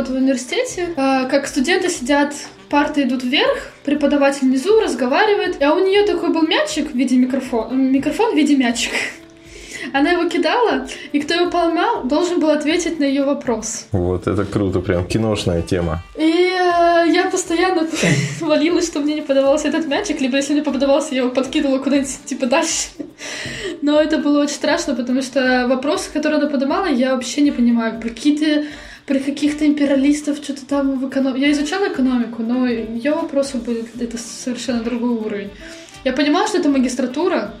вот 0.00 0.08
в 0.08 0.14
университете, 0.14 0.88
а, 0.96 1.26
как 1.26 1.46
студенты 1.46 1.90
сидят 1.90 2.34
парты 2.70 3.02
идут 3.02 3.22
вверх, 3.22 3.70
преподаватель 3.84 4.48
внизу 4.48 4.80
разговаривает, 4.80 5.62
а 5.62 5.74
у 5.74 5.84
нее 5.84 6.06
такой 6.06 6.30
был 6.30 6.42
мячик 6.42 6.92
в 6.92 6.96
виде 6.96 7.16
микрофона, 7.16 7.74
микрофон 7.74 8.32
в 8.32 8.36
виде 8.36 8.56
мячика. 8.56 8.96
Она 9.92 10.12
его 10.12 10.28
кидала, 10.28 10.86
и 11.12 11.20
кто 11.20 11.34
его 11.34 11.50
поймал, 11.50 12.04
должен 12.04 12.40
был 12.40 12.48
ответить 12.50 12.98
на 12.98 13.04
ее 13.04 13.24
вопрос. 13.24 13.88
Вот 13.92 14.26
это 14.26 14.44
круто, 14.44 14.80
прям 14.80 15.06
киношная 15.06 15.62
тема. 15.62 16.02
И 16.16 16.30
э, 16.30 17.10
я 17.12 17.28
постоянно 17.30 17.86
молилась, 18.40 18.86
что 18.86 19.00
мне 19.00 19.14
не 19.14 19.22
подавался 19.22 19.68
этот 19.68 19.86
мячик, 19.86 20.20
либо 20.20 20.36
если 20.36 20.54
мне 20.54 20.62
подавался, 20.62 21.14
я 21.14 21.22
его 21.22 21.30
подкидывала 21.30 21.78
куда-нибудь 21.78 22.24
типа 22.24 22.46
дальше. 22.46 22.88
Но 23.82 24.00
это 24.00 24.16
было 24.18 24.42
очень 24.42 24.54
страшно, 24.54 24.94
потому 24.94 25.20
что 25.20 25.66
вопросы, 25.68 26.10
которые 26.10 26.40
она 26.40 26.48
подавала, 26.48 26.86
я 26.86 27.14
вообще 27.14 27.42
не 27.42 27.50
понимаю. 27.50 28.00
Какие-то 28.00 28.64
про 29.10 29.18
каких-то 29.18 29.66
империалистов, 29.66 30.36
что-то 30.36 30.64
там 30.64 31.00
в 31.00 31.08
экономике. 31.08 31.46
Я 31.46 31.50
изучала 31.50 31.88
экономику, 31.88 32.44
но 32.44 32.68
ее 32.68 33.12
вопросы 33.12 33.56
были 33.56 33.84
это 33.98 34.16
совершенно 34.16 34.84
другой 34.84 35.10
уровень. 35.10 35.50
Я 36.04 36.12
понимала, 36.12 36.46
что 36.46 36.58
это 36.58 36.68
магистратура, 36.68 37.52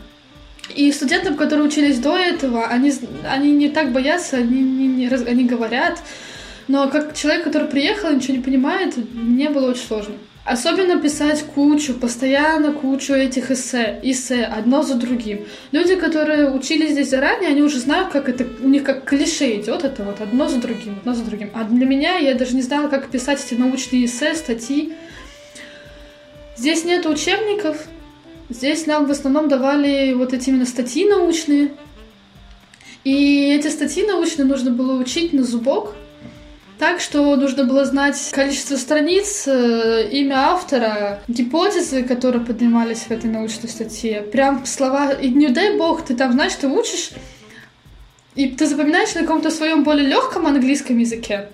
и 0.76 0.92
студентам, 0.92 1.34
которые 1.34 1.66
учились 1.66 1.98
до 1.98 2.16
этого, 2.16 2.68
они, 2.68 2.92
они 3.28 3.50
не 3.50 3.68
так 3.68 3.90
боятся, 3.90 4.36
они, 4.36 4.62
не, 4.62 4.86
не, 4.86 5.08
они 5.08 5.44
говорят. 5.44 6.00
Но 6.68 6.88
как 6.88 7.16
человек, 7.16 7.42
который 7.42 7.66
приехал 7.66 8.10
и 8.12 8.14
ничего 8.14 8.36
не 8.36 8.44
понимает, 8.44 8.94
мне 9.12 9.50
было 9.50 9.70
очень 9.70 9.82
сложно. 9.88 10.14
Особенно 10.44 10.98
писать 10.98 11.44
кучу, 11.54 11.92
постоянно 11.92 12.72
кучу 12.72 13.12
этих 13.12 13.50
эссе, 13.50 14.00
эссе, 14.02 14.42
одно 14.44 14.82
за 14.82 14.94
другим. 14.94 15.44
Люди, 15.70 15.96
которые 15.96 16.50
учились 16.50 16.92
здесь 16.92 17.10
заранее, 17.10 17.50
они 17.50 17.60
уже 17.60 17.78
знают, 17.78 18.10
как 18.10 18.28
это, 18.28 18.46
у 18.62 18.68
них 18.68 18.82
как 18.82 19.04
клише 19.04 19.60
идет 19.60 19.84
это 19.84 20.02
вот 20.02 20.20
одно 20.22 20.48
за 20.48 20.56
другим, 20.56 20.96
одно 20.98 21.14
за 21.14 21.24
другим. 21.24 21.50
А 21.52 21.64
для 21.64 21.84
меня 21.84 22.16
я 22.16 22.34
даже 22.34 22.56
не 22.56 22.62
знала, 22.62 22.88
как 22.88 23.10
писать 23.10 23.44
эти 23.44 23.54
научные 23.54 24.06
эссе, 24.06 24.34
статьи. 24.34 24.94
Здесь 26.56 26.84
нет 26.84 27.04
учебников, 27.04 27.86
здесь 28.48 28.86
нам 28.86 29.06
в 29.06 29.10
основном 29.10 29.48
давали 29.48 30.14
вот 30.14 30.32
эти 30.32 30.48
именно 30.48 30.66
статьи 30.66 31.06
научные. 31.06 31.72
И 33.04 33.52
эти 33.52 33.68
статьи 33.68 34.06
научные 34.06 34.46
нужно 34.46 34.70
было 34.70 34.98
учить 34.98 35.34
на 35.34 35.42
зубок, 35.42 35.94
так, 36.80 36.98
что 37.00 37.36
нужно 37.36 37.64
было 37.64 37.84
знать 37.84 38.16
количество 38.32 38.76
страниц, 38.76 39.44
э, 39.46 40.08
имя 40.10 40.36
автора, 40.54 41.22
гипотезы, 41.28 42.02
которые 42.02 42.42
поднимались 42.42 43.00
в 43.02 43.10
этой 43.10 43.30
научной 43.30 43.68
статье. 43.68 44.22
Прям 44.22 44.64
слова... 44.64 45.12
И 45.12 45.28
не 45.28 45.48
дай 45.48 45.76
бог, 45.76 46.02
ты 46.02 46.16
там, 46.16 46.32
знаешь, 46.32 46.54
ты 46.54 46.68
учишь, 46.68 47.10
и 48.34 48.48
ты 48.48 48.66
запоминаешь 48.66 49.14
на 49.14 49.20
каком-то 49.20 49.50
своем 49.50 49.84
более 49.84 50.08
легком 50.08 50.46
английском 50.46 50.96
языке. 50.96 51.48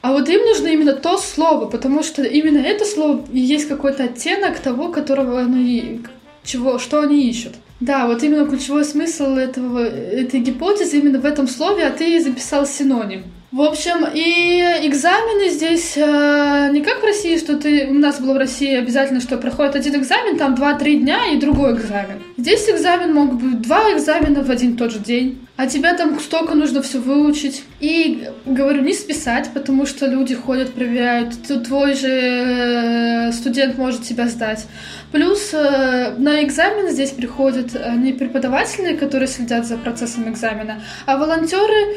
А 0.00 0.12
вот 0.12 0.28
им 0.28 0.42
нужно 0.42 0.68
именно 0.68 0.92
то 0.92 1.18
слово, 1.18 1.66
потому 1.66 2.04
что 2.04 2.22
именно 2.22 2.58
это 2.58 2.84
слово 2.84 3.24
и 3.32 3.40
есть 3.40 3.66
какой-то 3.66 4.04
оттенок 4.04 4.60
того, 4.60 4.92
которого 4.92 5.40
они, 5.40 6.02
чего, 6.44 6.78
что 6.78 7.00
они 7.00 7.28
ищут. 7.28 7.54
Да, 7.80 8.06
вот 8.06 8.22
именно 8.22 8.46
ключевой 8.46 8.84
смысл 8.84 9.34
этого, 9.34 9.80
этой 9.80 10.38
гипотезы 10.38 10.98
именно 10.98 11.18
в 11.18 11.26
этом 11.26 11.48
слове, 11.48 11.84
а 11.84 11.90
ты 11.90 12.20
записал 12.20 12.64
синоним. 12.64 13.24
В 13.54 13.60
общем, 13.60 14.04
и 14.12 14.58
экзамены 14.82 15.48
здесь 15.48 15.92
э, 15.96 16.70
не 16.72 16.80
как 16.80 17.00
в 17.00 17.04
России, 17.04 17.38
что 17.38 17.56
ты 17.56 17.86
у 17.86 17.94
нас 17.94 18.18
было 18.18 18.34
в 18.34 18.36
России 18.36 18.74
обязательно, 18.74 19.20
что 19.20 19.36
проходит 19.36 19.76
один 19.76 19.94
экзамен, 19.94 20.36
там 20.36 20.56
2-3 20.56 20.96
дня 20.96 21.26
и 21.32 21.36
другой 21.38 21.74
экзамен. 21.74 22.20
Здесь 22.36 22.68
экзамен 22.68 23.14
мог 23.14 23.34
быть 23.34 23.62
два 23.62 23.92
экзамена 23.92 24.42
в 24.42 24.50
один 24.50 24.76
тот 24.76 24.90
же 24.90 24.98
день. 24.98 25.46
А 25.56 25.68
тебя 25.68 25.94
там 25.94 26.18
столько 26.18 26.56
нужно 26.56 26.82
все 26.82 26.98
выучить. 26.98 27.62
И, 27.78 28.28
говорю, 28.44 28.82
не 28.82 28.92
списать, 28.92 29.50
потому 29.54 29.86
что 29.86 30.06
люди 30.06 30.34
ходят, 30.34 30.74
проверяют. 30.74 31.40
Твой 31.64 31.94
же 31.94 32.08
э, 32.10 33.30
студент 33.30 33.78
может 33.78 34.02
тебя 34.02 34.26
сдать. 34.26 34.66
Плюс 35.12 35.50
э, 35.52 36.16
на 36.18 36.42
экзамен 36.42 36.90
здесь 36.90 37.12
приходят 37.12 37.68
не 37.98 38.14
преподаватели, 38.14 38.96
которые 38.96 39.28
следят 39.28 39.64
за 39.64 39.76
процессом 39.76 40.28
экзамена, 40.28 40.82
а 41.06 41.16
волонтеры, 41.16 41.94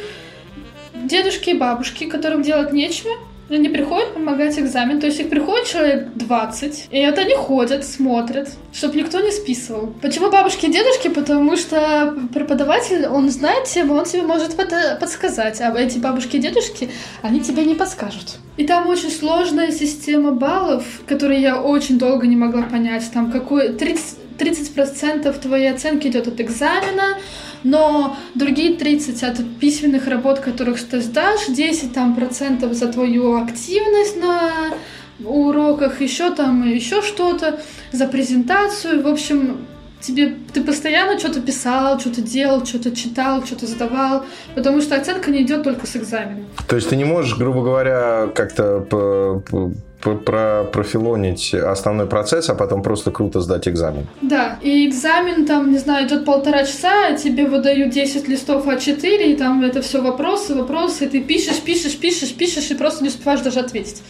дедушки 1.07 1.51
и 1.51 1.53
бабушки, 1.53 2.05
которым 2.05 2.41
делать 2.41 2.73
нечего, 2.73 3.11
они 3.49 3.69
приходят 3.69 4.13
помогать 4.13 4.59
экзамен. 4.59 4.99
То 4.99 5.07
есть 5.07 5.19
их 5.19 5.29
приходит 5.29 5.67
человек 5.67 6.09
20, 6.15 6.87
и 6.91 7.05
вот 7.05 7.17
они 7.17 7.35
ходят, 7.35 7.85
смотрят, 7.85 8.49
чтобы 8.73 8.97
никто 8.97 9.19
не 9.21 9.31
списывал. 9.31 9.93
Почему 10.01 10.29
бабушки 10.29 10.65
и 10.65 10.71
дедушки? 10.71 11.07
Потому 11.07 11.55
что 11.55 12.13
преподаватель, 12.33 13.07
он 13.07 13.29
знает 13.29 13.65
тему, 13.65 13.95
он 13.95 14.05
тебе 14.05 14.23
может 14.23 14.55
под 14.55 14.73
подсказать. 14.99 15.61
А 15.61 15.73
эти 15.77 15.97
бабушки 15.97 16.35
и 16.35 16.39
дедушки, 16.39 16.89
они 17.21 17.39
тебе 17.39 17.63
не 17.63 17.75
подскажут. 17.75 18.37
И 18.57 18.65
там 18.65 18.87
очень 18.87 19.11
сложная 19.11 19.71
система 19.71 20.31
баллов, 20.31 20.83
которые 21.07 21.41
я 21.41 21.61
очень 21.61 21.97
долго 21.97 22.27
не 22.27 22.35
могла 22.35 22.63
понять. 22.63 23.09
Там 23.13 23.31
какой 23.31 23.69
30, 23.69 24.17
30% 24.37 25.39
твоей 25.39 25.71
оценки 25.71 26.07
идет 26.07 26.27
от 26.27 26.41
экзамена, 26.41 27.17
но 27.63 28.17
другие 28.35 28.75
30 28.75 29.23
от 29.23 29.59
письменных 29.59 30.07
работ, 30.07 30.39
которых 30.39 30.81
ты 30.81 31.01
сдашь, 31.01 31.47
10 31.47 31.93
там 31.93 32.15
процентов 32.15 32.73
за 32.73 32.87
твою 32.87 33.41
активность 33.41 34.17
на 34.17 34.51
уроках, 35.23 36.01
еще 36.01 36.31
там 36.33 36.67
еще 36.67 37.01
что-то, 37.01 37.59
за 37.91 38.07
презентацию, 38.07 39.01
в 39.01 39.07
общем, 39.07 39.65
тебе 39.99 40.35
ты 40.53 40.63
постоянно 40.63 41.17
что-то 41.19 41.41
писал, 41.41 41.99
что-то 41.99 42.21
делал, 42.21 42.65
что-то 42.65 42.95
читал, 42.95 43.43
что-то 43.45 43.65
задавал, 43.65 44.25
потому 44.55 44.81
что 44.81 44.95
оценка 44.95 45.31
не 45.31 45.41
идет 45.41 45.63
только 45.63 45.87
с 45.87 45.95
экзамена. 45.95 46.45
То 46.67 46.75
есть 46.75 46.89
ты 46.89 46.95
не 46.95 47.05
можешь, 47.05 47.37
грубо 47.37 47.63
говоря, 47.63 48.29
как-то 48.33 49.41
профилонить 50.01 51.53
основной 51.53 52.07
процесс, 52.07 52.49
а 52.49 52.55
потом 52.55 52.83
просто 52.83 53.11
круто 53.11 53.41
сдать 53.41 53.67
экзамен. 53.67 54.07
Да, 54.21 54.59
и 54.61 54.87
экзамен 54.87 55.45
там, 55.45 55.71
не 55.71 55.77
знаю, 55.77 56.07
идет 56.07 56.25
полтора 56.25 56.63
часа, 56.63 57.13
тебе 57.13 57.45
выдают 57.47 57.91
10 57.91 58.27
листов 58.27 58.67
А4, 58.67 59.31
и 59.31 59.35
там 59.35 59.63
это 59.63 59.81
все 59.81 60.01
вопросы, 60.01 60.55
вопросы, 60.55 61.05
и 61.05 61.09
ты 61.09 61.21
пишешь, 61.21 61.61
пишешь, 61.61 61.97
пишешь, 61.97 62.33
пишешь, 62.33 62.71
и 62.71 62.75
просто 62.75 63.03
не 63.03 63.09
успеваешь 63.09 63.41
даже 63.41 63.59
ответить. 63.59 64.01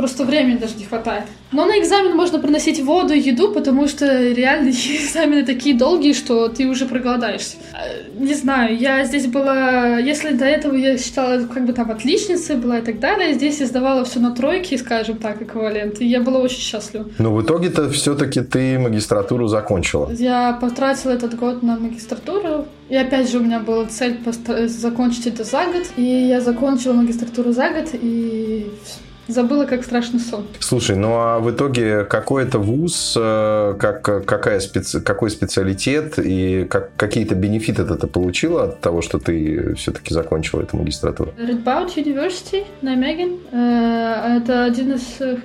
Просто 0.00 0.24
времени 0.24 0.56
даже 0.56 0.76
не 0.76 0.86
хватает. 0.86 1.24
Но 1.52 1.66
на 1.66 1.78
экзамен 1.78 2.16
можно 2.16 2.38
приносить 2.38 2.80
воду, 2.80 3.12
еду, 3.12 3.52
потому 3.52 3.86
что 3.86 4.06
реально 4.32 4.70
экзамены 4.70 5.44
такие 5.44 5.76
долгие, 5.76 6.14
что 6.14 6.48
ты 6.48 6.66
уже 6.66 6.86
проголодаешься. 6.86 7.58
Э, 7.74 8.08
не 8.18 8.32
знаю, 8.32 8.78
я 8.78 9.04
здесь 9.04 9.26
была... 9.26 9.98
Если 9.98 10.30
до 10.30 10.46
этого 10.46 10.74
я 10.74 10.96
считала 10.96 11.44
как 11.44 11.66
бы 11.66 11.74
там 11.74 11.90
отличницей 11.90 12.56
была 12.56 12.78
и 12.78 12.82
так 12.82 12.98
далее, 12.98 13.34
здесь 13.34 13.60
я 13.60 13.66
сдавала 13.66 14.06
все 14.06 14.20
на 14.20 14.34
тройки, 14.34 14.74
скажем 14.78 15.18
так, 15.18 15.42
эквивалент, 15.42 16.00
и 16.00 16.06
я 16.06 16.22
была 16.22 16.38
очень 16.38 16.60
счастлива. 16.60 17.06
Но 17.18 17.34
в 17.34 17.42
итоге-то 17.42 17.90
все-таки 17.90 18.40
ты 18.40 18.78
магистратуру 18.78 19.48
закончила. 19.48 20.10
Я 20.12 20.56
потратила 20.58 21.10
этот 21.10 21.36
год 21.36 21.62
на 21.62 21.78
магистратуру, 21.78 22.64
и 22.88 22.96
опять 22.96 23.30
же 23.30 23.36
у 23.36 23.42
меня 23.42 23.60
была 23.60 23.84
цель 23.84 24.18
закончить 24.66 25.26
это 25.26 25.44
за 25.44 25.66
год, 25.66 25.84
и 25.98 26.02
я 26.02 26.40
закончила 26.40 26.94
магистратуру 26.94 27.52
за 27.52 27.68
год, 27.68 27.90
и 27.92 28.66
Забыла, 29.30 29.64
как 29.64 29.84
страшный 29.84 30.18
сон. 30.20 30.46
Слушай, 30.58 30.96
ну 30.96 31.12
а 31.14 31.38
в 31.38 31.50
итоге 31.50 32.04
какой 32.04 32.42
это 32.42 32.58
вуз, 32.58 33.14
э, 33.16 33.76
как, 33.78 34.02
какая 34.26 34.58
специ, 34.60 35.00
какой 35.00 35.30
специалитет 35.30 36.18
и 36.18 36.64
как, 36.64 36.96
какие-то 36.96 37.34
бенефиты 37.36 37.84
ты 37.84 38.06
получила 38.06 38.64
от 38.64 38.80
того, 38.80 39.02
что 39.02 39.18
ты 39.18 39.74
все-таки 39.76 40.12
закончила 40.12 40.62
эту 40.62 40.76
магистратуру? 40.76 41.32
Redboud 41.38 41.94
University, 41.96 42.64
Nijmegen. 42.82 43.38
Э, 43.52 44.38
это 44.38 44.64
один 44.64 44.94
из 44.94 45.20
э, 45.20 45.38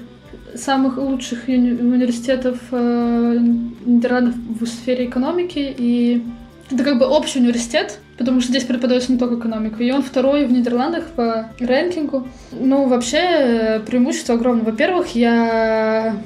самых 0.56 0.98
лучших 0.98 1.48
университетов 1.48 2.58
Нидерландов 2.72 4.36
в 4.60 4.66
сфере 4.66 5.06
экономики. 5.06 5.74
И 5.78 6.24
это 6.72 6.84
как 6.84 6.98
бы 6.98 7.06
общий 7.06 7.40
университет, 7.40 8.00
потому 8.18 8.42
что 8.42 8.50
здесь 8.50 8.64
преподается 8.64 9.12
не 9.12 9.18
только 9.18 9.36
экономика. 9.36 9.84
И 9.84 9.92
он 9.92 10.02
второй 10.02 10.46
в 10.46 10.52
Нидерландах 10.52 11.06
по 11.16 11.50
рэнкингу. 11.60 12.28
Ну, 12.52 12.88
вообще, 12.88 13.18
э, 13.18 13.80
преимущество 13.82 14.36
огромное. 14.36 14.66
Во-первых, 14.66 15.16
я 15.16 16.18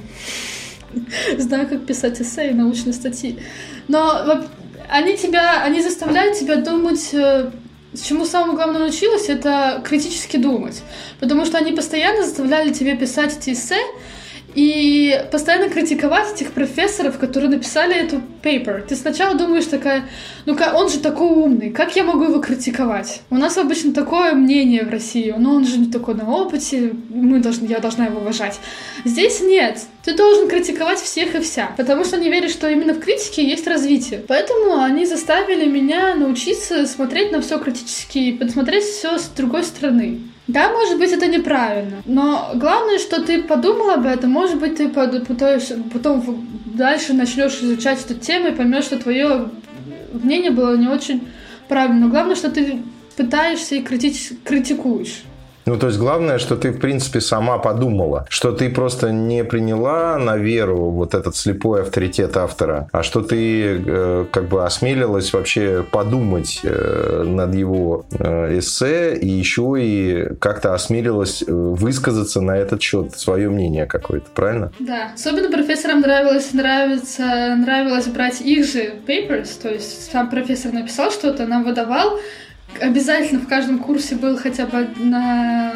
знаю, 1.37 1.67
как 1.67 1.85
писать 1.85 2.21
эссе 2.21 2.51
и 2.51 2.53
научные 2.53 2.93
статьи. 2.93 3.39
Но 3.87 4.43
они 4.89 5.17
тебя, 5.17 5.63
они 5.63 5.81
заставляют 5.81 6.37
тебя 6.37 6.57
думать 6.57 7.09
э, 7.13 7.51
чему 7.97 8.25
самое 8.25 8.55
главное 8.55 8.79
научилась, 8.79 9.29
это 9.29 9.81
критически 9.83 10.37
думать. 10.37 10.81
Потому 11.19 11.45
что 11.45 11.57
они 11.57 11.71
постоянно 11.71 12.23
заставляли 12.23 12.71
тебя 12.71 12.95
писать 12.95 13.37
эти 13.37 13.51
эссе, 13.51 13.79
и 14.55 15.25
постоянно 15.31 15.69
критиковать 15.69 16.33
этих 16.33 16.51
профессоров, 16.51 17.17
которые 17.17 17.49
написали 17.51 17.95
эту 17.95 18.21
paper. 18.41 18.85
Ты 18.87 18.95
сначала 18.95 19.35
думаешь 19.35 19.65
такая, 19.65 20.09
ну 20.45 20.55
ка 20.55 20.73
он 20.73 20.89
же 20.89 20.99
такой 20.99 21.27
умный, 21.27 21.69
как 21.69 21.95
я 21.95 22.03
могу 22.03 22.23
его 22.23 22.39
критиковать? 22.39 23.21
У 23.29 23.35
нас 23.35 23.57
обычно 23.57 23.93
такое 23.93 24.33
мнение 24.33 24.83
в 24.83 24.89
России, 24.89 25.33
но 25.37 25.55
он 25.55 25.65
же 25.65 25.77
не 25.77 25.91
такой 25.91 26.15
на 26.15 26.29
опыте, 26.29 26.93
мы 27.09 27.39
должны, 27.39 27.65
я 27.67 27.79
должна 27.79 28.05
его 28.05 28.19
уважать. 28.19 28.59
Здесь 29.05 29.41
нет. 29.41 29.79
Ты 30.03 30.15
должен 30.15 30.47
критиковать 30.47 30.99
всех 30.99 31.35
и 31.35 31.39
вся, 31.39 31.71
потому 31.77 32.03
что 32.03 32.15
они 32.15 32.29
верят, 32.29 32.51
что 32.51 32.69
именно 32.69 32.93
в 32.93 32.99
критике 32.99 33.47
есть 33.47 33.67
развитие. 33.67 34.23
Поэтому 34.27 34.81
они 34.81 35.05
заставили 35.05 35.69
меня 35.69 36.15
научиться 36.15 36.85
смотреть 36.85 37.31
на 37.31 37.41
все 37.41 37.59
критически 37.59 38.17
и 38.17 38.31
посмотреть 38.33 38.83
все 38.83 39.17
с 39.17 39.27
другой 39.27 39.63
стороны. 39.63 40.21
Да, 40.49 40.71
может 40.71 40.97
быть, 40.97 41.11
это 41.11 41.27
неправильно. 41.27 42.01
Но 42.05 42.51
главное, 42.55 42.97
что 42.97 43.21
ты 43.21 43.43
подумал 43.43 43.91
об 43.91 44.07
этом. 44.07 44.31
Может 44.31 44.59
быть, 44.59 44.77
ты 44.77 44.89
пытаешься, 44.89 45.77
потом 45.93 46.47
дальше 46.65 47.13
начнешь 47.13 47.61
изучать 47.61 48.03
эту 48.03 48.15
тему 48.15 48.47
и 48.47 48.55
поймешь, 48.55 48.85
что 48.85 48.97
твое 48.97 49.49
мнение 50.11 50.49
было 50.49 50.75
не 50.75 50.87
очень 50.87 51.27
правильно. 51.67 51.99
Но 51.99 52.09
главное, 52.09 52.35
что 52.35 52.49
ты 52.49 52.81
пытаешься 53.15 53.75
и 53.75 53.83
крити 53.83 54.37
критикуешь. 54.43 55.21
Ну, 55.65 55.77
то 55.77 55.87
есть 55.87 55.99
главное, 55.99 56.39
что 56.39 56.55
ты, 56.55 56.71
в 56.71 56.79
принципе, 56.79 57.21
сама 57.21 57.57
подумала, 57.57 58.25
что 58.29 58.51
ты 58.51 58.69
просто 58.69 59.11
не 59.11 59.43
приняла 59.43 60.17
на 60.17 60.37
веру 60.37 60.89
вот 60.91 61.13
этот 61.13 61.35
слепой 61.35 61.81
авторитет 61.81 62.37
автора, 62.37 62.89
а 62.91 63.03
что 63.03 63.21
ты 63.21 63.81
э, 63.85 64.25
как 64.31 64.47
бы 64.47 64.65
осмелилась 64.65 65.33
вообще 65.33 65.85
подумать 65.89 66.61
э, 66.63 67.23
над 67.25 67.53
его 67.53 68.05
э, 68.17 68.59
эссе 68.59 69.15
и 69.15 69.27
еще 69.27 69.75
и 69.77 70.35
как-то 70.39 70.73
осмелилась 70.73 71.43
э, 71.45 71.51
высказаться 71.51 72.41
на 72.41 72.57
этот 72.57 72.81
счет, 72.81 73.17
свое 73.17 73.49
мнение 73.49 73.85
какое-то, 73.85 74.29
правильно? 74.33 74.71
Да. 74.79 75.11
Особенно 75.13 75.51
профессорам 75.51 76.01
нравилось, 76.01 76.53
нравится, 76.53 77.55
нравилось 77.55 78.07
брать 78.07 78.41
их 78.41 78.65
же 78.65 78.93
papers, 79.05 79.49
то 79.61 79.69
есть 79.69 80.11
сам 80.11 80.29
профессор 80.29 80.71
написал 80.71 81.11
что-то, 81.11 81.45
нам 81.45 81.63
выдавал, 81.63 82.19
обязательно 82.79 83.41
в 83.41 83.47
каждом 83.47 83.79
курсе 83.79 84.15
был 84.15 84.37
хотя 84.37 84.65
бы 84.65 84.87
на 84.97 85.71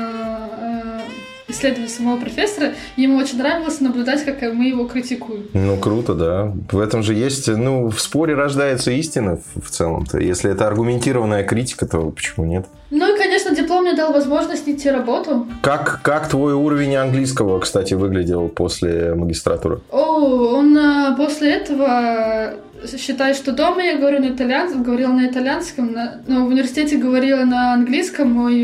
э, 0.59 0.99
исследование 1.47 1.89
самого 1.89 2.19
профессора. 2.19 2.73
Ему 2.95 3.17
очень 3.17 3.37
нравилось 3.37 3.79
наблюдать, 3.79 4.25
как 4.25 4.41
мы 4.53 4.65
его 4.65 4.85
критикуем. 4.85 5.47
Ну, 5.53 5.77
круто, 5.77 6.13
да. 6.13 6.53
В 6.71 6.79
этом 6.79 7.03
же 7.03 7.13
есть... 7.13 7.47
Ну, 7.47 7.89
в 7.89 7.99
споре 7.99 8.33
рождается 8.33 8.91
истина 8.91 9.39
в 9.55 9.69
целом-то. 9.69 10.19
Если 10.19 10.51
это 10.51 10.67
аргументированная 10.67 11.43
критика, 11.43 11.85
то 11.85 12.09
почему 12.11 12.45
нет? 12.45 12.65
Ну 12.89 13.13
и, 13.13 13.17
конечно, 13.17 13.55
диплом 13.55 13.83
мне 13.83 13.95
дал 13.95 14.13
возможность 14.13 14.67
найти 14.67 14.89
работу. 14.89 15.47
Как, 15.61 16.01
как 16.03 16.29
твой 16.29 16.53
уровень 16.53 16.95
английского, 16.95 17.59
кстати, 17.59 17.95
выглядел 17.95 18.49
после 18.49 19.15
магистратуры? 19.15 19.81
О, 19.91 20.55
он 20.55 20.77
э, 20.77 21.15
после 21.17 21.53
этого 21.53 22.53
считаю, 22.97 23.35
что 23.35 23.51
дома 23.51 23.83
я 23.83 23.97
говорю 23.97 24.19
на 24.19 24.29
итальянском, 24.29 24.83
говорила 24.83 25.11
на 25.11 25.27
итальянском, 25.27 25.91
на, 25.91 26.21
но 26.27 26.45
в 26.45 26.49
университете 26.49 26.97
говорила 26.97 27.43
на 27.43 27.73
английском, 27.73 28.31
мой 28.31 28.55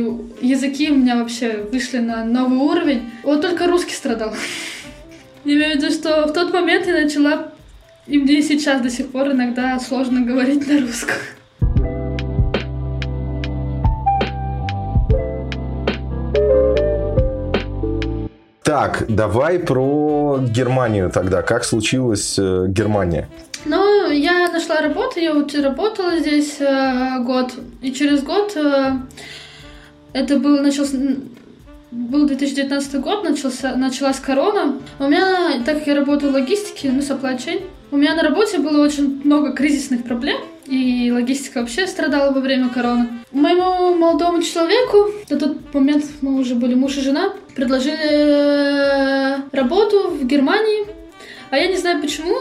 языки 0.41 0.91
у 0.91 0.95
меня 0.95 1.17
вообще 1.17 1.65
вышли 1.71 1.99
на 1.99 2.23
новый 2.25 2.58
уровень. 2.58 3.12
Вот 3.23 3.41
только 3.41 3.67
русский 3.67 3.93
страдал. 3.93 4.34
Я 5.45 5.53
имею 5.55 5.73
в 5.73 5.84
виду, 5.84 5.91
что 5.91 6.27
в 6.27 6.34
тот 6.34 6.53
момент 6.53 6.86
я 6.86 6.93
начала, 6.93 7.53
и 8.08 8.17
мне 8.17 8.41
сейчас 8.41 8.82
до 8.82 8.89
сих 8.89 9.10
пор 9.10 9.32
иногда 9.32 9.79
сложно 9.79 10.21
говорить 10.21 10.67
на 10.67 10.82
русском. 10.82 11.15
Так, 18.69 19.05
давай 19.10 19.58
про 19.58 20.39
Германию 20.41 21.10
тогда. 21.10 21.41
Как 21.41 21.63
случилась 21.63 22.38
э, 22.38 22.65
Германия? 22.67 23.27
Я 24.12 24.52
нашла 24.52 24.82
работу, 24.82 25.19
я 25.19 25.34
вот 25.34 25.54
работала 25.56 26.17
здесь 26.17 26.58
э, 26.60 27.19
год, 27.24 27.54
и 27.82 27.91
через 27.91 28.24
год 28.24 28.54
э, 28.56 28.93
это 30.13 30.39
был 30.39 30.62
начался 30.62 30.98
был 31.91 32.28
2019 32.28 33.02
год, 33.02 33.24
начался, 33.24 33.76
началась 33.76 34.19
корона. 34.19 34.80
У 35.00 35.08
меня, 35.08 35.62
так 35.65 35.80
как 35.80 35.88
я 35.88 35.95
работаю 35.95 36.32
в 36.32 36.36
логистике, 36.36 36.91
ну, 36.91 37.00
supply 37.00 37.38
chain, 37.38 37.63
у 37.91 37.98
меня 37.98 38.13
на 38.13 38.22
работе 38.22 38.60
было 38.60 38.84
очень 38.84 39.22
много 39.24 39.54
кризисных 39.54 40.04
проблем, 40.04 40.38
и 40.67 41.12
логистика 41.12 41.62
вообще 41.62 41.88
страдала 41.88 42.32
во 42.32 42.41
время 42.41 42.69
короны. 42.69 43.10
Моему 43.32 43.95
молодому 43.95 44.43
человеку, 44.43 45.12
на 45.30 45.39
тот 45.39 45.74
момент 45.74 46.06
мы 46.22 46.39
уже 46.39 46.54
были 46.54 46.76
муж 46.76 46.98
и 46.98 47.02
жена, 47.02 47.34
предложили 47.56 47.98
э, 47.98 49.38
работу 49.52 50.12
в 50.12 50.26
Германии, 50.28 50.86
а 51.50 51.58
я 51.58 51.67
не 51.67 51.78
знаю 51.78 52.00
почему, 52.02 52.36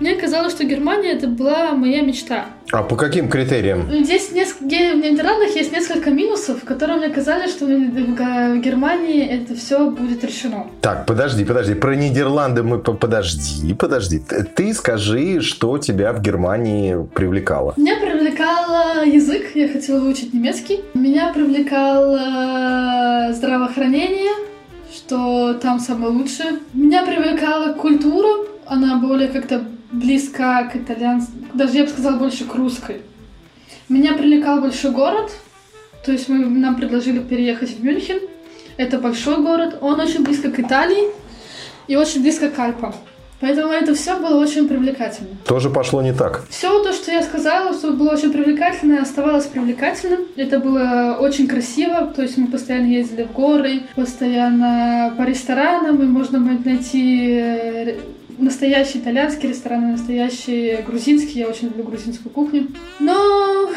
мне 0.00 0.14
казалось, 0.14 0.52
что 0.52 0.64
Германия 0.64 1.12
это 1.12 1.26
была 1.26 1.72
моя 1.72 2.02
мечта. 2.02 2.46
А 2.70 2.82
по 2.82 2.96
каким 2.96 3.28
критериям? 3.28 3.90
Здесь 4.04 4.30
несколько, 4.32 4.66
в 4.66 4.98
Нидерландах 4.98 5.56
есть 5.56 5.72
несколько 5.72 6.10
минусов, 6.10 6.64
которые 6.64 6.98
мне 6.98 7.08
казались, 7.08 7.50
что 7.50 7.64
в 7.64 8.60
Германии 8.60 9.26
это 9.26 9.54
все 9.54 9.90
будет 9.90 10.22
решено. 10.22 10.66
Так, 10.82 11.06
подожди, 11.06 11.44
подожди. 11.44 11.74
Про 11.74 11.96
Нидерланды 11.96 12.62
мы 12.62 12.78
подожди, 12.78 13.74
подожди. 13.74 14.20
Ты 14.54 14.74
скажи, 14.74 15.40
что 15.40 15.78
тебя 15.78 16.12
в 16.12 16.20
Германии 16.20 17.08
привлекало. 17.14 17.74
Меня 17.76 17.96
привлекал 17.96 19.04
язык, 19.04 19.54
я 19.54 19.68
хотела 19.68 20.00
выучить 20.00 20.34
немецкий. 20.34 20.80
Меня 20.94 21.32
привлекало 21.32 23.32
здравоохранение, 23.32 24.32
что 24.94 25.54
там 25.54 25.80
самое 25.80 26.12
лучшее. 26.12 26.58
Меня 26.74 27.04
привлекала 27.04 27.72
культура, 27.72 28.46
она 28.66 28.98
более 28.98 29.28
как-то 29.28 29.62
близка 29.92 30.64
к 30.64 30.76
итальянскому, 30.76 31.46
даже 31.54 31.78
я 31.78 31.84
бы 31.84 31.90
сказала 31.90 32.18
больше 32.18 32.44
к 32.44 32.54
русской. 32.54 33.02
Меня 33.88 34.14
привлекал 34.14 34.60
большой 34.60 34.90
город, 34.90 35.32
то 36.04 36.12
есть 36.12 36.28
мы, 36.28 36.38
нам 36.44 36.76
предложили 36.76 37.20
переехать 37.20 37.70
в 37.70 37.84
Мюнхен. 37.84 38.20
Это 38.76 38.98
большой 38.98 39.42
город, 39.42 39.78
он 39.80 39.98
очень 40.00 40.22
близко 40.22 40.50
к 40.50 40.60
Италии 40.60 41.08
и 41.86 41.96
очень 41.96 42.22
близко 42.22 42.50
к 42.50 42.58
Альпам. 42.58 42.94
Поэтому 43.40 43.72
это 43.72 43.94
все 43.94 44.18
было 44.18 44.40
очень 44.40 44.68
привлекательно. 44.68 45.30
Тоже 45.46 45.70
пошло 45.70 46.02
не 46.02 46.12
так. 46.12 46.44
Все 46.48 46.82
то, 46.82 46.92
что 46.92 47.12
я 47.12 47.22
сказала, 47.22 47.72
что 47.72 47.92
было 47.92 48.10
очень 48.10 48.32
привлекательно, 48.32 49.00
оставалось 49.00 49.46
привлекательным. 49.46 50.22
Это 50.36 50.58
было 50.58 51.16
очень 51.20 51.46
красиво, 51.46 52.12
то 52.14 52.22
есть 52.22 52.36
мы 52.36 52.48
постоянно 52.48 52.86
ездили 52.86 53.22
в 53.22 53.32
горы, 53.32 53.82
постоянно 53.94 55.14
по 55.16 55.22
ресторанам, 55.22 56.02
и 56.02 56.06
можно 56.06 56.40
найти 56.40 57.94
э, 58.38 58.42
настоящий 58.42 58.98
итальянский 58.98 59.48
ресторан, 59.48 59.92
настоящий 59.92 60.78
грузинский. 60.86 61.40
Я 61.40 61.48
очень 61.48 61.68
люблю 61.68 61.84
грузинскую 61.84 62.32
кухню. 62.32 62.68
Но 63.00 63.70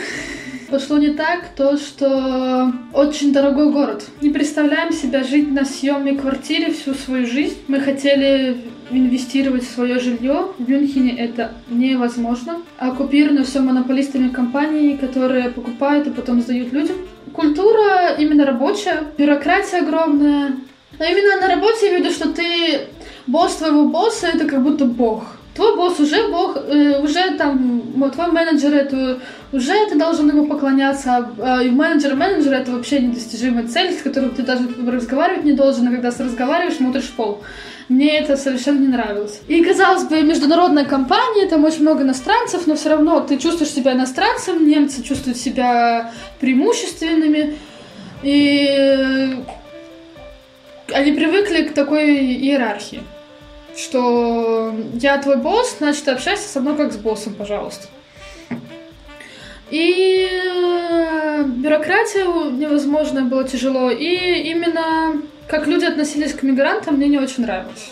пошло 0.69 0.97
не 0.97 1.09
так 1.09 1.49
то, 1.55 1.77
что 1.77 2.73
очень 2.93 3.33
дорогой 3.33 3.71
город. 3.71 4.05
Не 4.21 4.29
представляем 4.29 4.91
себя 4.91 5.23
жить 5.23 5.51
на 5.51 5.65
съемной 5.65 6.15
квартире 6.15 6.71
всю 6.71 6.93
свою 6.93 7.27
жизнь. 7.27 7.57
Мы 7.67 7.79
хотели 7.79 8.57
инвестировать 8.89 9.63
в 9.63 9.71
свое 9.71 9.99
жилье. 9.99 10.47
В 10.57 10.69
Мюнхене 10.69 11.17
это 11.17 11.53
невозможно. 11.69 12.61
Оккупировано 12.77 13.43
все 13.43 13.59
монополистами 13.59 14.29
компаний, 14.29 14.97
которые 14.97 15.49
покупают 15.49 16.07
и 16.07 16.11
потом 16.11 16.41
сдают 16.41 16.73
людям. 16.73 16.97
Культура 17.33 18.15
именно 18.17 18.45
рабочая, 18.45 19.03
бюрократия 19.17 19.79
огромная. 19.79 20.57
Но 20.99 21.05
именно 21.05 21.39
на 21.39 21.47
работе 21.47 21.89
я 21.89 21.97
виду, 21.97 22.11
что 22.11 22.29
ты 22.29 22.81
босс 23.27 23.55
твоего 23.55 23.85
босса 23.85 24.27
это 24.27 24.45
как 24.45 24.63
будто 24.63 24.85
бог. 24.85 25.23
Твой 25.53 25.75
босс 25.75 25.99
уже 25.99 26.29
бог, 26.29 26.55
э, 26.55 27.01
уже 27.01 27.35
там, 27.37 27.83
твой 28.13 28.31
менеджер 28.31 28.73
это 28.73 29.19
уже 29.51 29.73
ты 29.89 29.99
должен 29.99 30.29
ему 30.29 30.45
поклоняться, 30.45 31.29
а, 31.39 31.61
и 31.61 31.69
менеджер 31.69 32.15
менеджера 32.15 32.55
это 32.55 32.71
вообще 32.71 32.99
недостижимая 32.99 33.67
цель, 33.67 33.93
с 33.93 34.01
которой 34.01 34.29
ты 34.29 34.43
даже 34.43 34.69
разговаривать 34.87 35.43
не 35.43 35.51
должен, 35.51 35.87
а 35.87 35.91
когда 35.91 36.09
разговариваешь, 36.09 36.77
смотришь 36.77 37.03
в 37.03 37.11
пол. 37.11 37.41
Мне 37.89 38.19
это 38.19 38.37
совершенно 38.37 38.79
не 38.79 38.87
нравилось. 38.87 39.41
И, 39.49 39.61
казалось 39.61 40.05
бы, 40.05 40.21
международная 40.21 40.85
компания, 40.85 41.45
там 41.47 41.65
очень 41.65 41.81
много 41.81 42.03
иностранцев, 42.03 42.65
но 42.65 42.75
все 42.75 42.89
равно 42.89 43.19
ты 43.19 43.37
чувствуешь 43.37 43.73
себя 43.73 43.91
иностранцем, 43.91 44.65
немцы 44.65 45.03
чувствуют 45.03 45.37
себя 45.37 46.11
преимущественными, 46.39 47.57
и 48.23 49.43
они 50.93 51.11
привыкли 51.13 51.63
к 51.63 51.73
такой 51.73 52.19
иерархии, 52.19 53.03
что 53.75 54.75
я 54.93 55.17
твой 55.17 55.37
босс, 55.37 55.77
значит, 55.77 56.07
общайся 56.07 56.47
со 56.47 56.59
мной 56.59 56.75
как 56.77 56.91
с 56.93 56.97
боссом, 56.97 57.33
пожалуйста. 57.33 57.87
И 59.69 60.27
э, 60.29 61.43
бюрократия 61.43 62.25
невозможно 62.51 63.21
было 63.23 63.47
тяжело. 63.47 63.89
И 63.89 64.49
именно 64.49 65.21
как 65.47 65.65
люди 65.65 65.85
относились 65.85 66.33
к 66.33 66.43
мигрантам, 66.43 66.95
мне 66.95 67.07
не 67.07 67.17
очень 67.17 67.43
нравилось. 67.43 67.91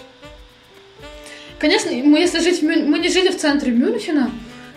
Конечно, 1.57 1.91
мы 1.91 2.19
если 2.19 2.39
жить 2.39 2.61
мы 2.61 2.99
не 2.99 3.09
жили 3.09 3.29
в 3.29 3.37
центре 3.37 3.71
Мюнхена, 3.71 4.31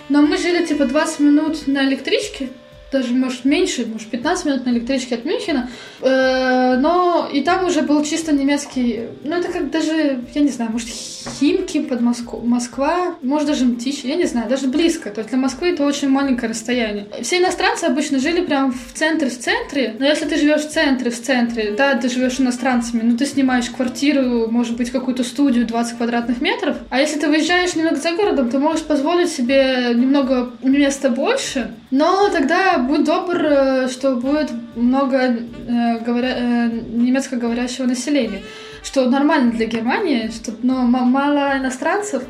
но 0.09 0.23
мы 0.23 0.37
жили 0.37 0.65
типа 0.65 0.85
20 0.85 1.21
минут 1.21 1.67
на 1.67 1.85
электричке 1.85 2.51
даже, 2.93 3.13
может, 3.15 3.45
меньше, 3.45 3.87
может, 3.87 4.09
15 4.09 4.45
минут 4.45 4.67
на 4.67 4.71
электричке 4.71 5.17
от 5.17 5.25
Мюнхена. 5.25 5.71
Э, 6.01 6.77
но 6.77 7.29
и 7.33 7.41
там 7.41 7.67
уже 7.67 7.83
был 7.83 8.05
чисто 8.05 8.33
немецкий, 8.33 9.09
ну, 9.25 9.37
это 9.37 9.49
как 9.51 9.71
даже, 9.71 10.21
я 10.35 10.41
не 10.41 10.51
знаю, 10.51 10.71
может, 10.71 10.89
Химки 10.89 11.81
под 11.81 12.01
Москву, 12.01 12.41
Москва, 12.41 13.15
может, 13.23 13.49
даже 13.49 13.65
Мтич, 13.65 14.05
я 14.05 14.17
не 14.17 14.25
знаю, 14.25 14.49
даже 14.49 14.67
близко. 14.67 15.11
То 15.11 15.21
есть 15.21 15.31
для 15.31 15.39
Москвы 15.39 15.71
это 15.71 15.85
очень 15.85 16.09
маленькое 16.09 16.51
расстояние. 16.51 17.07
Все 17.23 17.39
иностранцы 17.39 17.85
обычно 17.85 18.19
жили 18.19 18.45
прям 18.45 18.73
в 18.73 18.93
центре, 18.95 19.31
в 19.31 19.39
центре, 19.39 19.97
но 19.99 20.07
если 20.07 20.27
ты 20.27 20.37
живешь 20.37 20.63
в 20.63 20.71
центре, 20.71 21.11
в 21.11 21.21
центре, 21.21 21.75
да, 21.77 21.95
ты 21.95 22.09
живешь 22.09 22.41
иностранцами, 22.41 23.03
ну, 23.03 23.17
ты 23.17 23.27
снимаешь 23.27 23.71
квартиру, 23.71 24.51
может 24.51 24.77
быть, 24.77 24.91
какую-то 24.91 25.25
студию 25.25 25.67
20 25.67 25.97
квадратных 25.97 26.41
метров, 26.41 26.77
а 26.91 27.01
если 27.01 27.19
ты 27.19 27.29
выезжаешь 27.29 27.75
немного 27.75 27.97
за 27.97 28.13
городом, 28.13 28.51
ты 28.51 28.59
можешь 28.59 28.85
позволить 28.85 29.31
себе 29.31 29.93
немного 29.95 30.51
места 30.63 31.11
больше, 31.11 31.75
но 31.91 32.29
тогда 32.29 32.79
будь 32.83 33.05
добр, 33.05 33.37
э, 33.37 33.89
что 33.89 34.17
будет 34.17 34.51
много 34.75 35.17
э, 35.19 35.99
говоря, 36.05 36.37
э, 36.37 36.71
немецкоговорящего 36.91 37.87
населения, 37.87 38.43
что 38.83 39.09
нормально 39.09 39.53
для 39.53 39.67
Германии, 39.67 40.31
что 40.31 40.53
но 40.63 40.83
мало 40.83 41.59
иностранцев, 41.59 42.23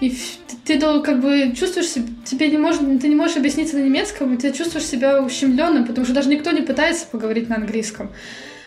и 0.00 0.16
ты, 0.64 0.78
ты 0.78 1.00
как 1.00 1.20
бы 1.20 1.54
чувствуешь 1.56 1.88
себя, 1.88 2.06
тебе 2.24 2.48
не 2.48 2.58
можешь, 2.58 2.80
ты 3.00 3.08
не 3.08 3.14
можешь 3.14 3.36
объясниться 3.36 3.76
на 3.76 3.82
немецком, 3.82 4.34
и 4.34 4.36
ты 4.36 4.52
чувствуешь 4.52 4.86
себя 4.86 5.22
ущемленным, 5.22 5.86
потому 5.86 6.04
что 6.04 6.14
даже 6.14 6.28
никто 6.28 6.50
не 6.50 6.62
пытается 6.62 7.06
поговорить 7.06 7.48
на 7.48 7.56
английском. 7.56 8.10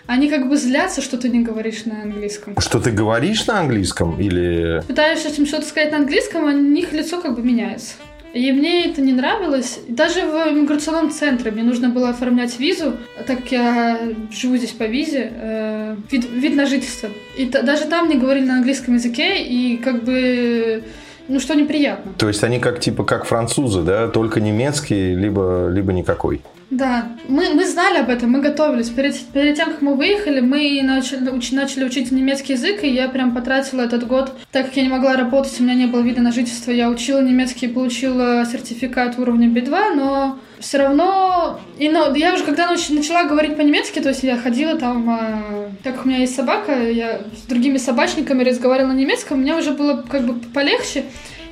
они 0.08 0.28
как 0.28 0.50
бы 0.50 0.58
злятся, 0.58 1.02
что 1.02 1.18
ты 1.18 1.30
не 1.30 1.44
говоришь 1.44 1.86
на 1.86 2.02
английском. 2.02 2.56
Что 2.60 2.80
ты 2.80 2.90
говоришь 2.92 3.46
на 3.46 3.60
английском 3.60 4.20
или... 4.20 4.82
Пытаешься 4.88 5.30
им 5.30 5.46
что-то 5.46 5.68
сказать 5.68 5.92
на 5.92 5.98
английском, 5.98 6.46
а 6.46 6.48
у 6.48 6.52
них 6.52 6.94
лицо 6.94 7.22
как 7.22 7.36
бы 7.36 7.44
меняется. 7.44 7.94
И 8.34 8.52
мне 8.52 8.86
это 8.86 9.02
не 9.02 9.14
нравилось. 9.14 9.80
Даже 9.88 10.22
в 10.22 10.52
иммиграционном 10.52 11.12
центре 11.12 11.52
мне 11.52 11.64
нужно 11.64 11.90
было 11.90 12.10
оформлять 12.10 12.60
визу, 12.60 12.94
так 13.26 13.40
как 13.40 13.52
я 13.52 14.00
живу 14.32 14.58
здесь 14.58 14.72
по 14.72 14.84
визе, 14.84 15.32
э, 15.34 15.96
вид, 16.12 16.30
вид 16.32 16.56
на 16.56 16.66
жительство. 16.66 17.10
И 17.38 17.46
та, 17.48 17.64
даже 17.64 17.86
там 17.86 18.06
мне 18.06 18.18
говорили 18.18 18.46
на 18.46 18.58
английском 18.58 18.96
языке, 18.96 19.42
и 19.44 19.78
как 19.78 20.04
бы 20.04 20.84
ну 21.28 21.40
что 21.40 21.56
неприятно. 21.56 22.12
То 22.18 22.28
есть 22.28 22.44
они 22.44 22.60
как 22.60 22.80
типа 22.80 23.04
как 23.04 23.26
французы, 23.26 23.82
да, 23.82 24.08
только 24.08 24.42
немецкий, 24.42 25.16
либо, 25.16 25.70
либо 25.70 25.94
никакой. 25.94 26.42
Да, 26.72 27.18
мы, 27.28 27.56
мы 27.56 27.66
знали 27.66 27.98
об 27.98 28.10
этом, 28.10 28.30
мы 28.30 28.42
готовились. 28.42 28.90
Перед, 28.90 29.20
перед 29.34 29.56
тем, 29.56 29.72
как 29.72 29.82
мы 29.82 29.96
выехали, 29.96 30.40
мы 30.40 30.80
начали, 30.84 31.30
уч, 31.30 31.52
начали 31.52 31.84
учить 31.84 32.12
немецкий 32.12 32.54
язык, 32.54 32.84
и 32.84 32.90
я 32.90 33.10
прям 33.10 33.34
потратила 33.34 33.82
этот 33.82 34.06
год, 34.06 34.34
так 34.52 34.68
как 34.68 34.78
я 34.78 34.84
не 34.84 34.90
могла 34.90 35.16
работать, 35.16 35.60
у 35.60 35.64
меня 35.64 35.74
не 35.74 35.88
было 35.88 36.02
вида 36.02 36.22
на 36.22 36.32
жительство, 36.32 36.72
я 36.72 36.90
учила 36.90 37.22
немецкий 37.22 37.68
получила 37.68 38.46
сертификат 38.46 39.18
уровня 39.18 39.48
B2, 39.48 39.96
но 39.96 40.38
все 40.60 40.78
равно... 40.78 41.60
И, 41.80 41.90
ну, 41.90 42.14
я 42.14 42.36
уже 42.36 42.44
когда 42.44 42.70
начала 42.70 43.24
говорить 43.24 43.58
по-немецки, 43.58 44.00
то 44.00 44.10
есть 44.10 44.22
я 44.22 44.38
ходила 44.38 44.76
там, 44.76 45.10
а, 45.10 45.72
так 45.84 45.96
как 45.96 46.06
у 46.06 46.10
меня 46.10 46.20
есть 46.20 46.36
собака, 46.36 46.72
я 46.88 47.22
с 47.36 47.48
другими 47.48 47.78
собачниками 47.78 48.44
разговаривала 48.44 48.92
на 48.92 48.98
немецком, 48.98 49.40
мне 49.40 49.56
уже 49.56 49.72
было 49.72 50.06
как 50.08 50.22
бы 50.24 50.36
полегче, 50.54 51.06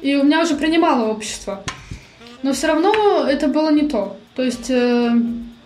и 0.04 0.16
у 0.16 0.24
меня 0.24 0.44
уже 0.44 0.54
принимало 0.56 1.08
общество. 1.08 1.64
Но 2.44 2.54
все 2.54 2.68
равно 2.68 3.26
это 3.28 3.48
было 3.48 3.72
не 3.72 3.88
то. 3.88 4.16
То 4.38 4.44
есть 4.44 4.70
э, 4.70 5.10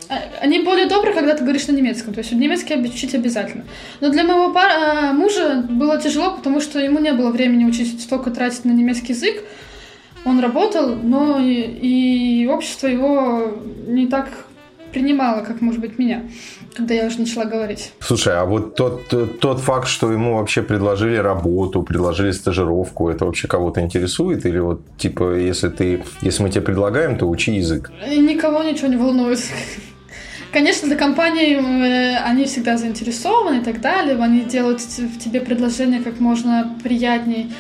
а, 0.08 0.16
они 0.40 0.60
более 0.60 0.88
добры, 0.88 1.14
когда 1.14 1.36
ты 1.36 1.44
говоришь 1.44 1.68
на 1.68 1.74
немецком. 1.74 2.14
То 2.14 2.20
есть 2.22 2.32
немецкий 2.32 2.76
учить 2.76 3.14
обязательно. 3.14 3.66
Но 4.00 4.10
для 4.10 4.24
моего 4.24 4.54
пар, 4.54 4.72
э, 4.72 5.12
мужа 5.12 5.66
было 5.70 6.02
тяжело, 6.02 6.32
потому 6.38 6.62
что 6.62 6.80
ему 6.80 7.00
не 7.00 7.12
было 7.12 7.32
времени 7.32 7.66
учить 7.66 8.02
столько 8.02 8.32
тратить 8.32 8.64
на 8.64 8.72
немецкий 8.72 9.12
язык. 9.12 9.44
Он 10.24 10.40
работал, 10.40 10.96
но 10.96 11.38
и, 11.40 12.44
и 12.44 12.48
общество 12.48 12.88
его 12.88 13.62
не 13.88 14.08
так 14.08 14.30
принимало, 14.92 15.42
как, 15.42 15.62
может 15.62 15.82
быть, 15.82 15.98
меня 15.98 16.24
когда 16.76 16.94
я 16.94 17.08
уже 17.08 17.20
начала 17.20 17.46
говорить. 17.46 17.92
Слушай, 18.00 18.38
а 18.38 18.46
вот 18.46 18.76
тот, 18.76 19.08
тот, 19.08 19.40
тот 19.40 19.60
факт, 19.60 19.88
что 19.88 20.12
ему 20.12 20.38
вообще 20.38 20.62
предложили 20.62 21.18
работу, 21.18 21.84
предложили 21.84 22.32
стажировку, 22.32 23.10
это 23.10 23.26
вообще 23.26 23.48
кого-то 23.48 23.82
интересует? 23.82 24.46
Или 24.46 24.60
вот, 24.60 24.82
типа, 24.98 25.36
если 25.36 25.70
ты, 25.70 26.04
если 26.22 26.44
мы 26.44 26.50
тебе 26.50 26.62
предлагаем, 26.62 27.18
то 27.18 27.30
учи 27.30 27.56
язык? 27.56 27.92
Никого 28.08 28.64
ничего 28.64 28.88
не 28.88 28.98
волнует. 28.98 29.40
Конечно, 30.54 30.88
для 30.88 30.98
компании 30.98 31.56
э, 31.56 32.18
они 32.18 32.44
всегда 32.44 32.78
заинтересованы 32.78 33.60
и 33.60 33.64
так 33.64 33.80
далее. 33.80 34.18
Они 34.18 34.42
делают 34.42 34.82
в 34.82 35.20
тебе 35.20 35.40
предложение 35.40 36.02
как 36.02 36.20
можно 36.20 36.78
приятней 36.84 37.54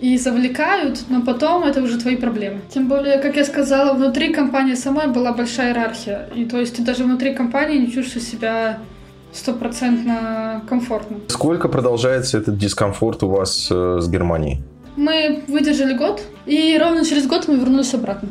и 0.00 0.16
завлекают, 0.18 1.00
но 1.08 1.22
потом 1.22 1.64
это 1.64 1.82
уже 1.82 1.98
твои 1.98 2.16
проблемы. 2.16 2.60
Тем 2.72 2.88
более, 2.88 3.18
как 3.18 3.36
я 3.36 3.44
сказала, 3.44 3.94
внутри 3.94 4.32
компании 4.32 4.74
самой 4.74 5.08
была 5.08 5.32
большая 5.32 5.68
иерархия. 5.68 6.28
И 6.34 6.44
то 6.44 6.58
есть 6.58 6.76
ты 6.76 6.82
даже 6.82 7.04
внутри 7.04 7.34
компании 7.34 7.78
не 7.78 7.90
чувствуешь 7.90 8.26
себя 8.26 8.78
стопроцентно 9.32 10.62
комфортно. 10.68 11.18
Сколько 11.28 11.68
продолжается 11.68 12.38
этот 12.38 12.56
дискомфорт 12.56 13.22
у 13.22 13.28
вас 13.28 13.68
э, 13.70 13.98
с 14.00 14.08
Германией? 14.08 14.62
Мы 14.96 15.44
выдержали 15.46 15.94
год, 15.94 16.22
и 16.46 16.76
ровно 16.80 17.04
через 17.04 17.26
год 17.26 17.46
мы 17.46 17.56
вернулись 17.56 17.94
обратно 17.94 18.28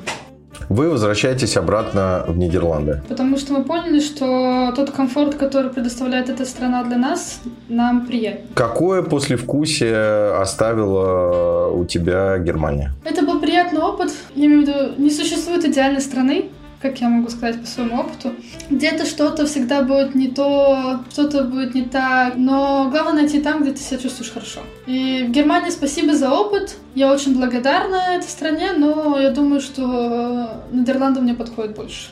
вы 0.70 0.90
возвращаетесь 0.90 1.58
обратно 1.58 2.26
в 2.28 2.38
Нидерланды. 2.38 3.02
Потому 3.08 3.38
что 3.38 3.54
мы 3.54 3.64
поняли, 3.64 4.00
что 4.00 4.74
тот 4.76 4.92
комфорт, 4.92 5.36
который 5.36 5.72
предоставляет 5.72 6.30
эта 6.30 6.46
страна 6.46 6.84
для 6.84 6.98
нас, 6.98 7.40
нам 7.70 8.06
приятен. 8.06 8.42
Какое 8.54 9.02
послевкусие 9.02 10.34
оставила 10.36 11.68
у 11.68 11.86
тебя 11.86 12.38
Германия? 12.40 12.92
Это 13.04 13.26
был 13.26 13.40
приятный 13.40 13.82
опыт. 13.82 14.12
Я 14.36 14.46
имею 14.46 14.64
в 14.64 14.68
виду, 14.68 15.02
не 15.02 15.10
существует 15.10 15.66
идеальной 15.66 16.02
страны, 16.02 16.46
как 16.82 17.02
я 17.02 17.10
могу 17.10 17.30
сказать 17.30 17.60
по 17.60 17.68
своему 17.68 18.00
опыту. 18.00 18.34
Где-то 18.70 19.06
что-то 19.06 19.46
всегда 19.46 19.82
будет 19.82 20.16
не 20.16 20.28
то, 20.28 21.02
что-то 21.12 21.44
будет 21.44 21.74
не 21.74 21.84
так, 21.84 22.36
но 22.36 22.90
главное 22.92 23.24
найти 23.24 23.42
там, 23.42 23.64
где 23.64 23.72
ты 23.72 23.80
себя 23.80 23.98
чувствуешь 23.98 24.32
хорошо. 24.32 24.62
И 24.86 25.26
в 25.28 25.32
Германии 25.32 25.70
спасибо 25.70 26.14
за 26.14 26.32
опыт. 26.32 26.78
Я 26.96 27.12
очень 27.12 27.38
благодарна 27.38 28.16
этой 28.16 28.30
стране, 28.30 28.74
но 28.74 29.20
я 29.20 29.32
думаю, 29.32 29.62
что 29.62 30.64
Нидерланды 30.72 31.22
мне 31.22 31.34
подходит 31.34 31.76
больше. 31.76 32.10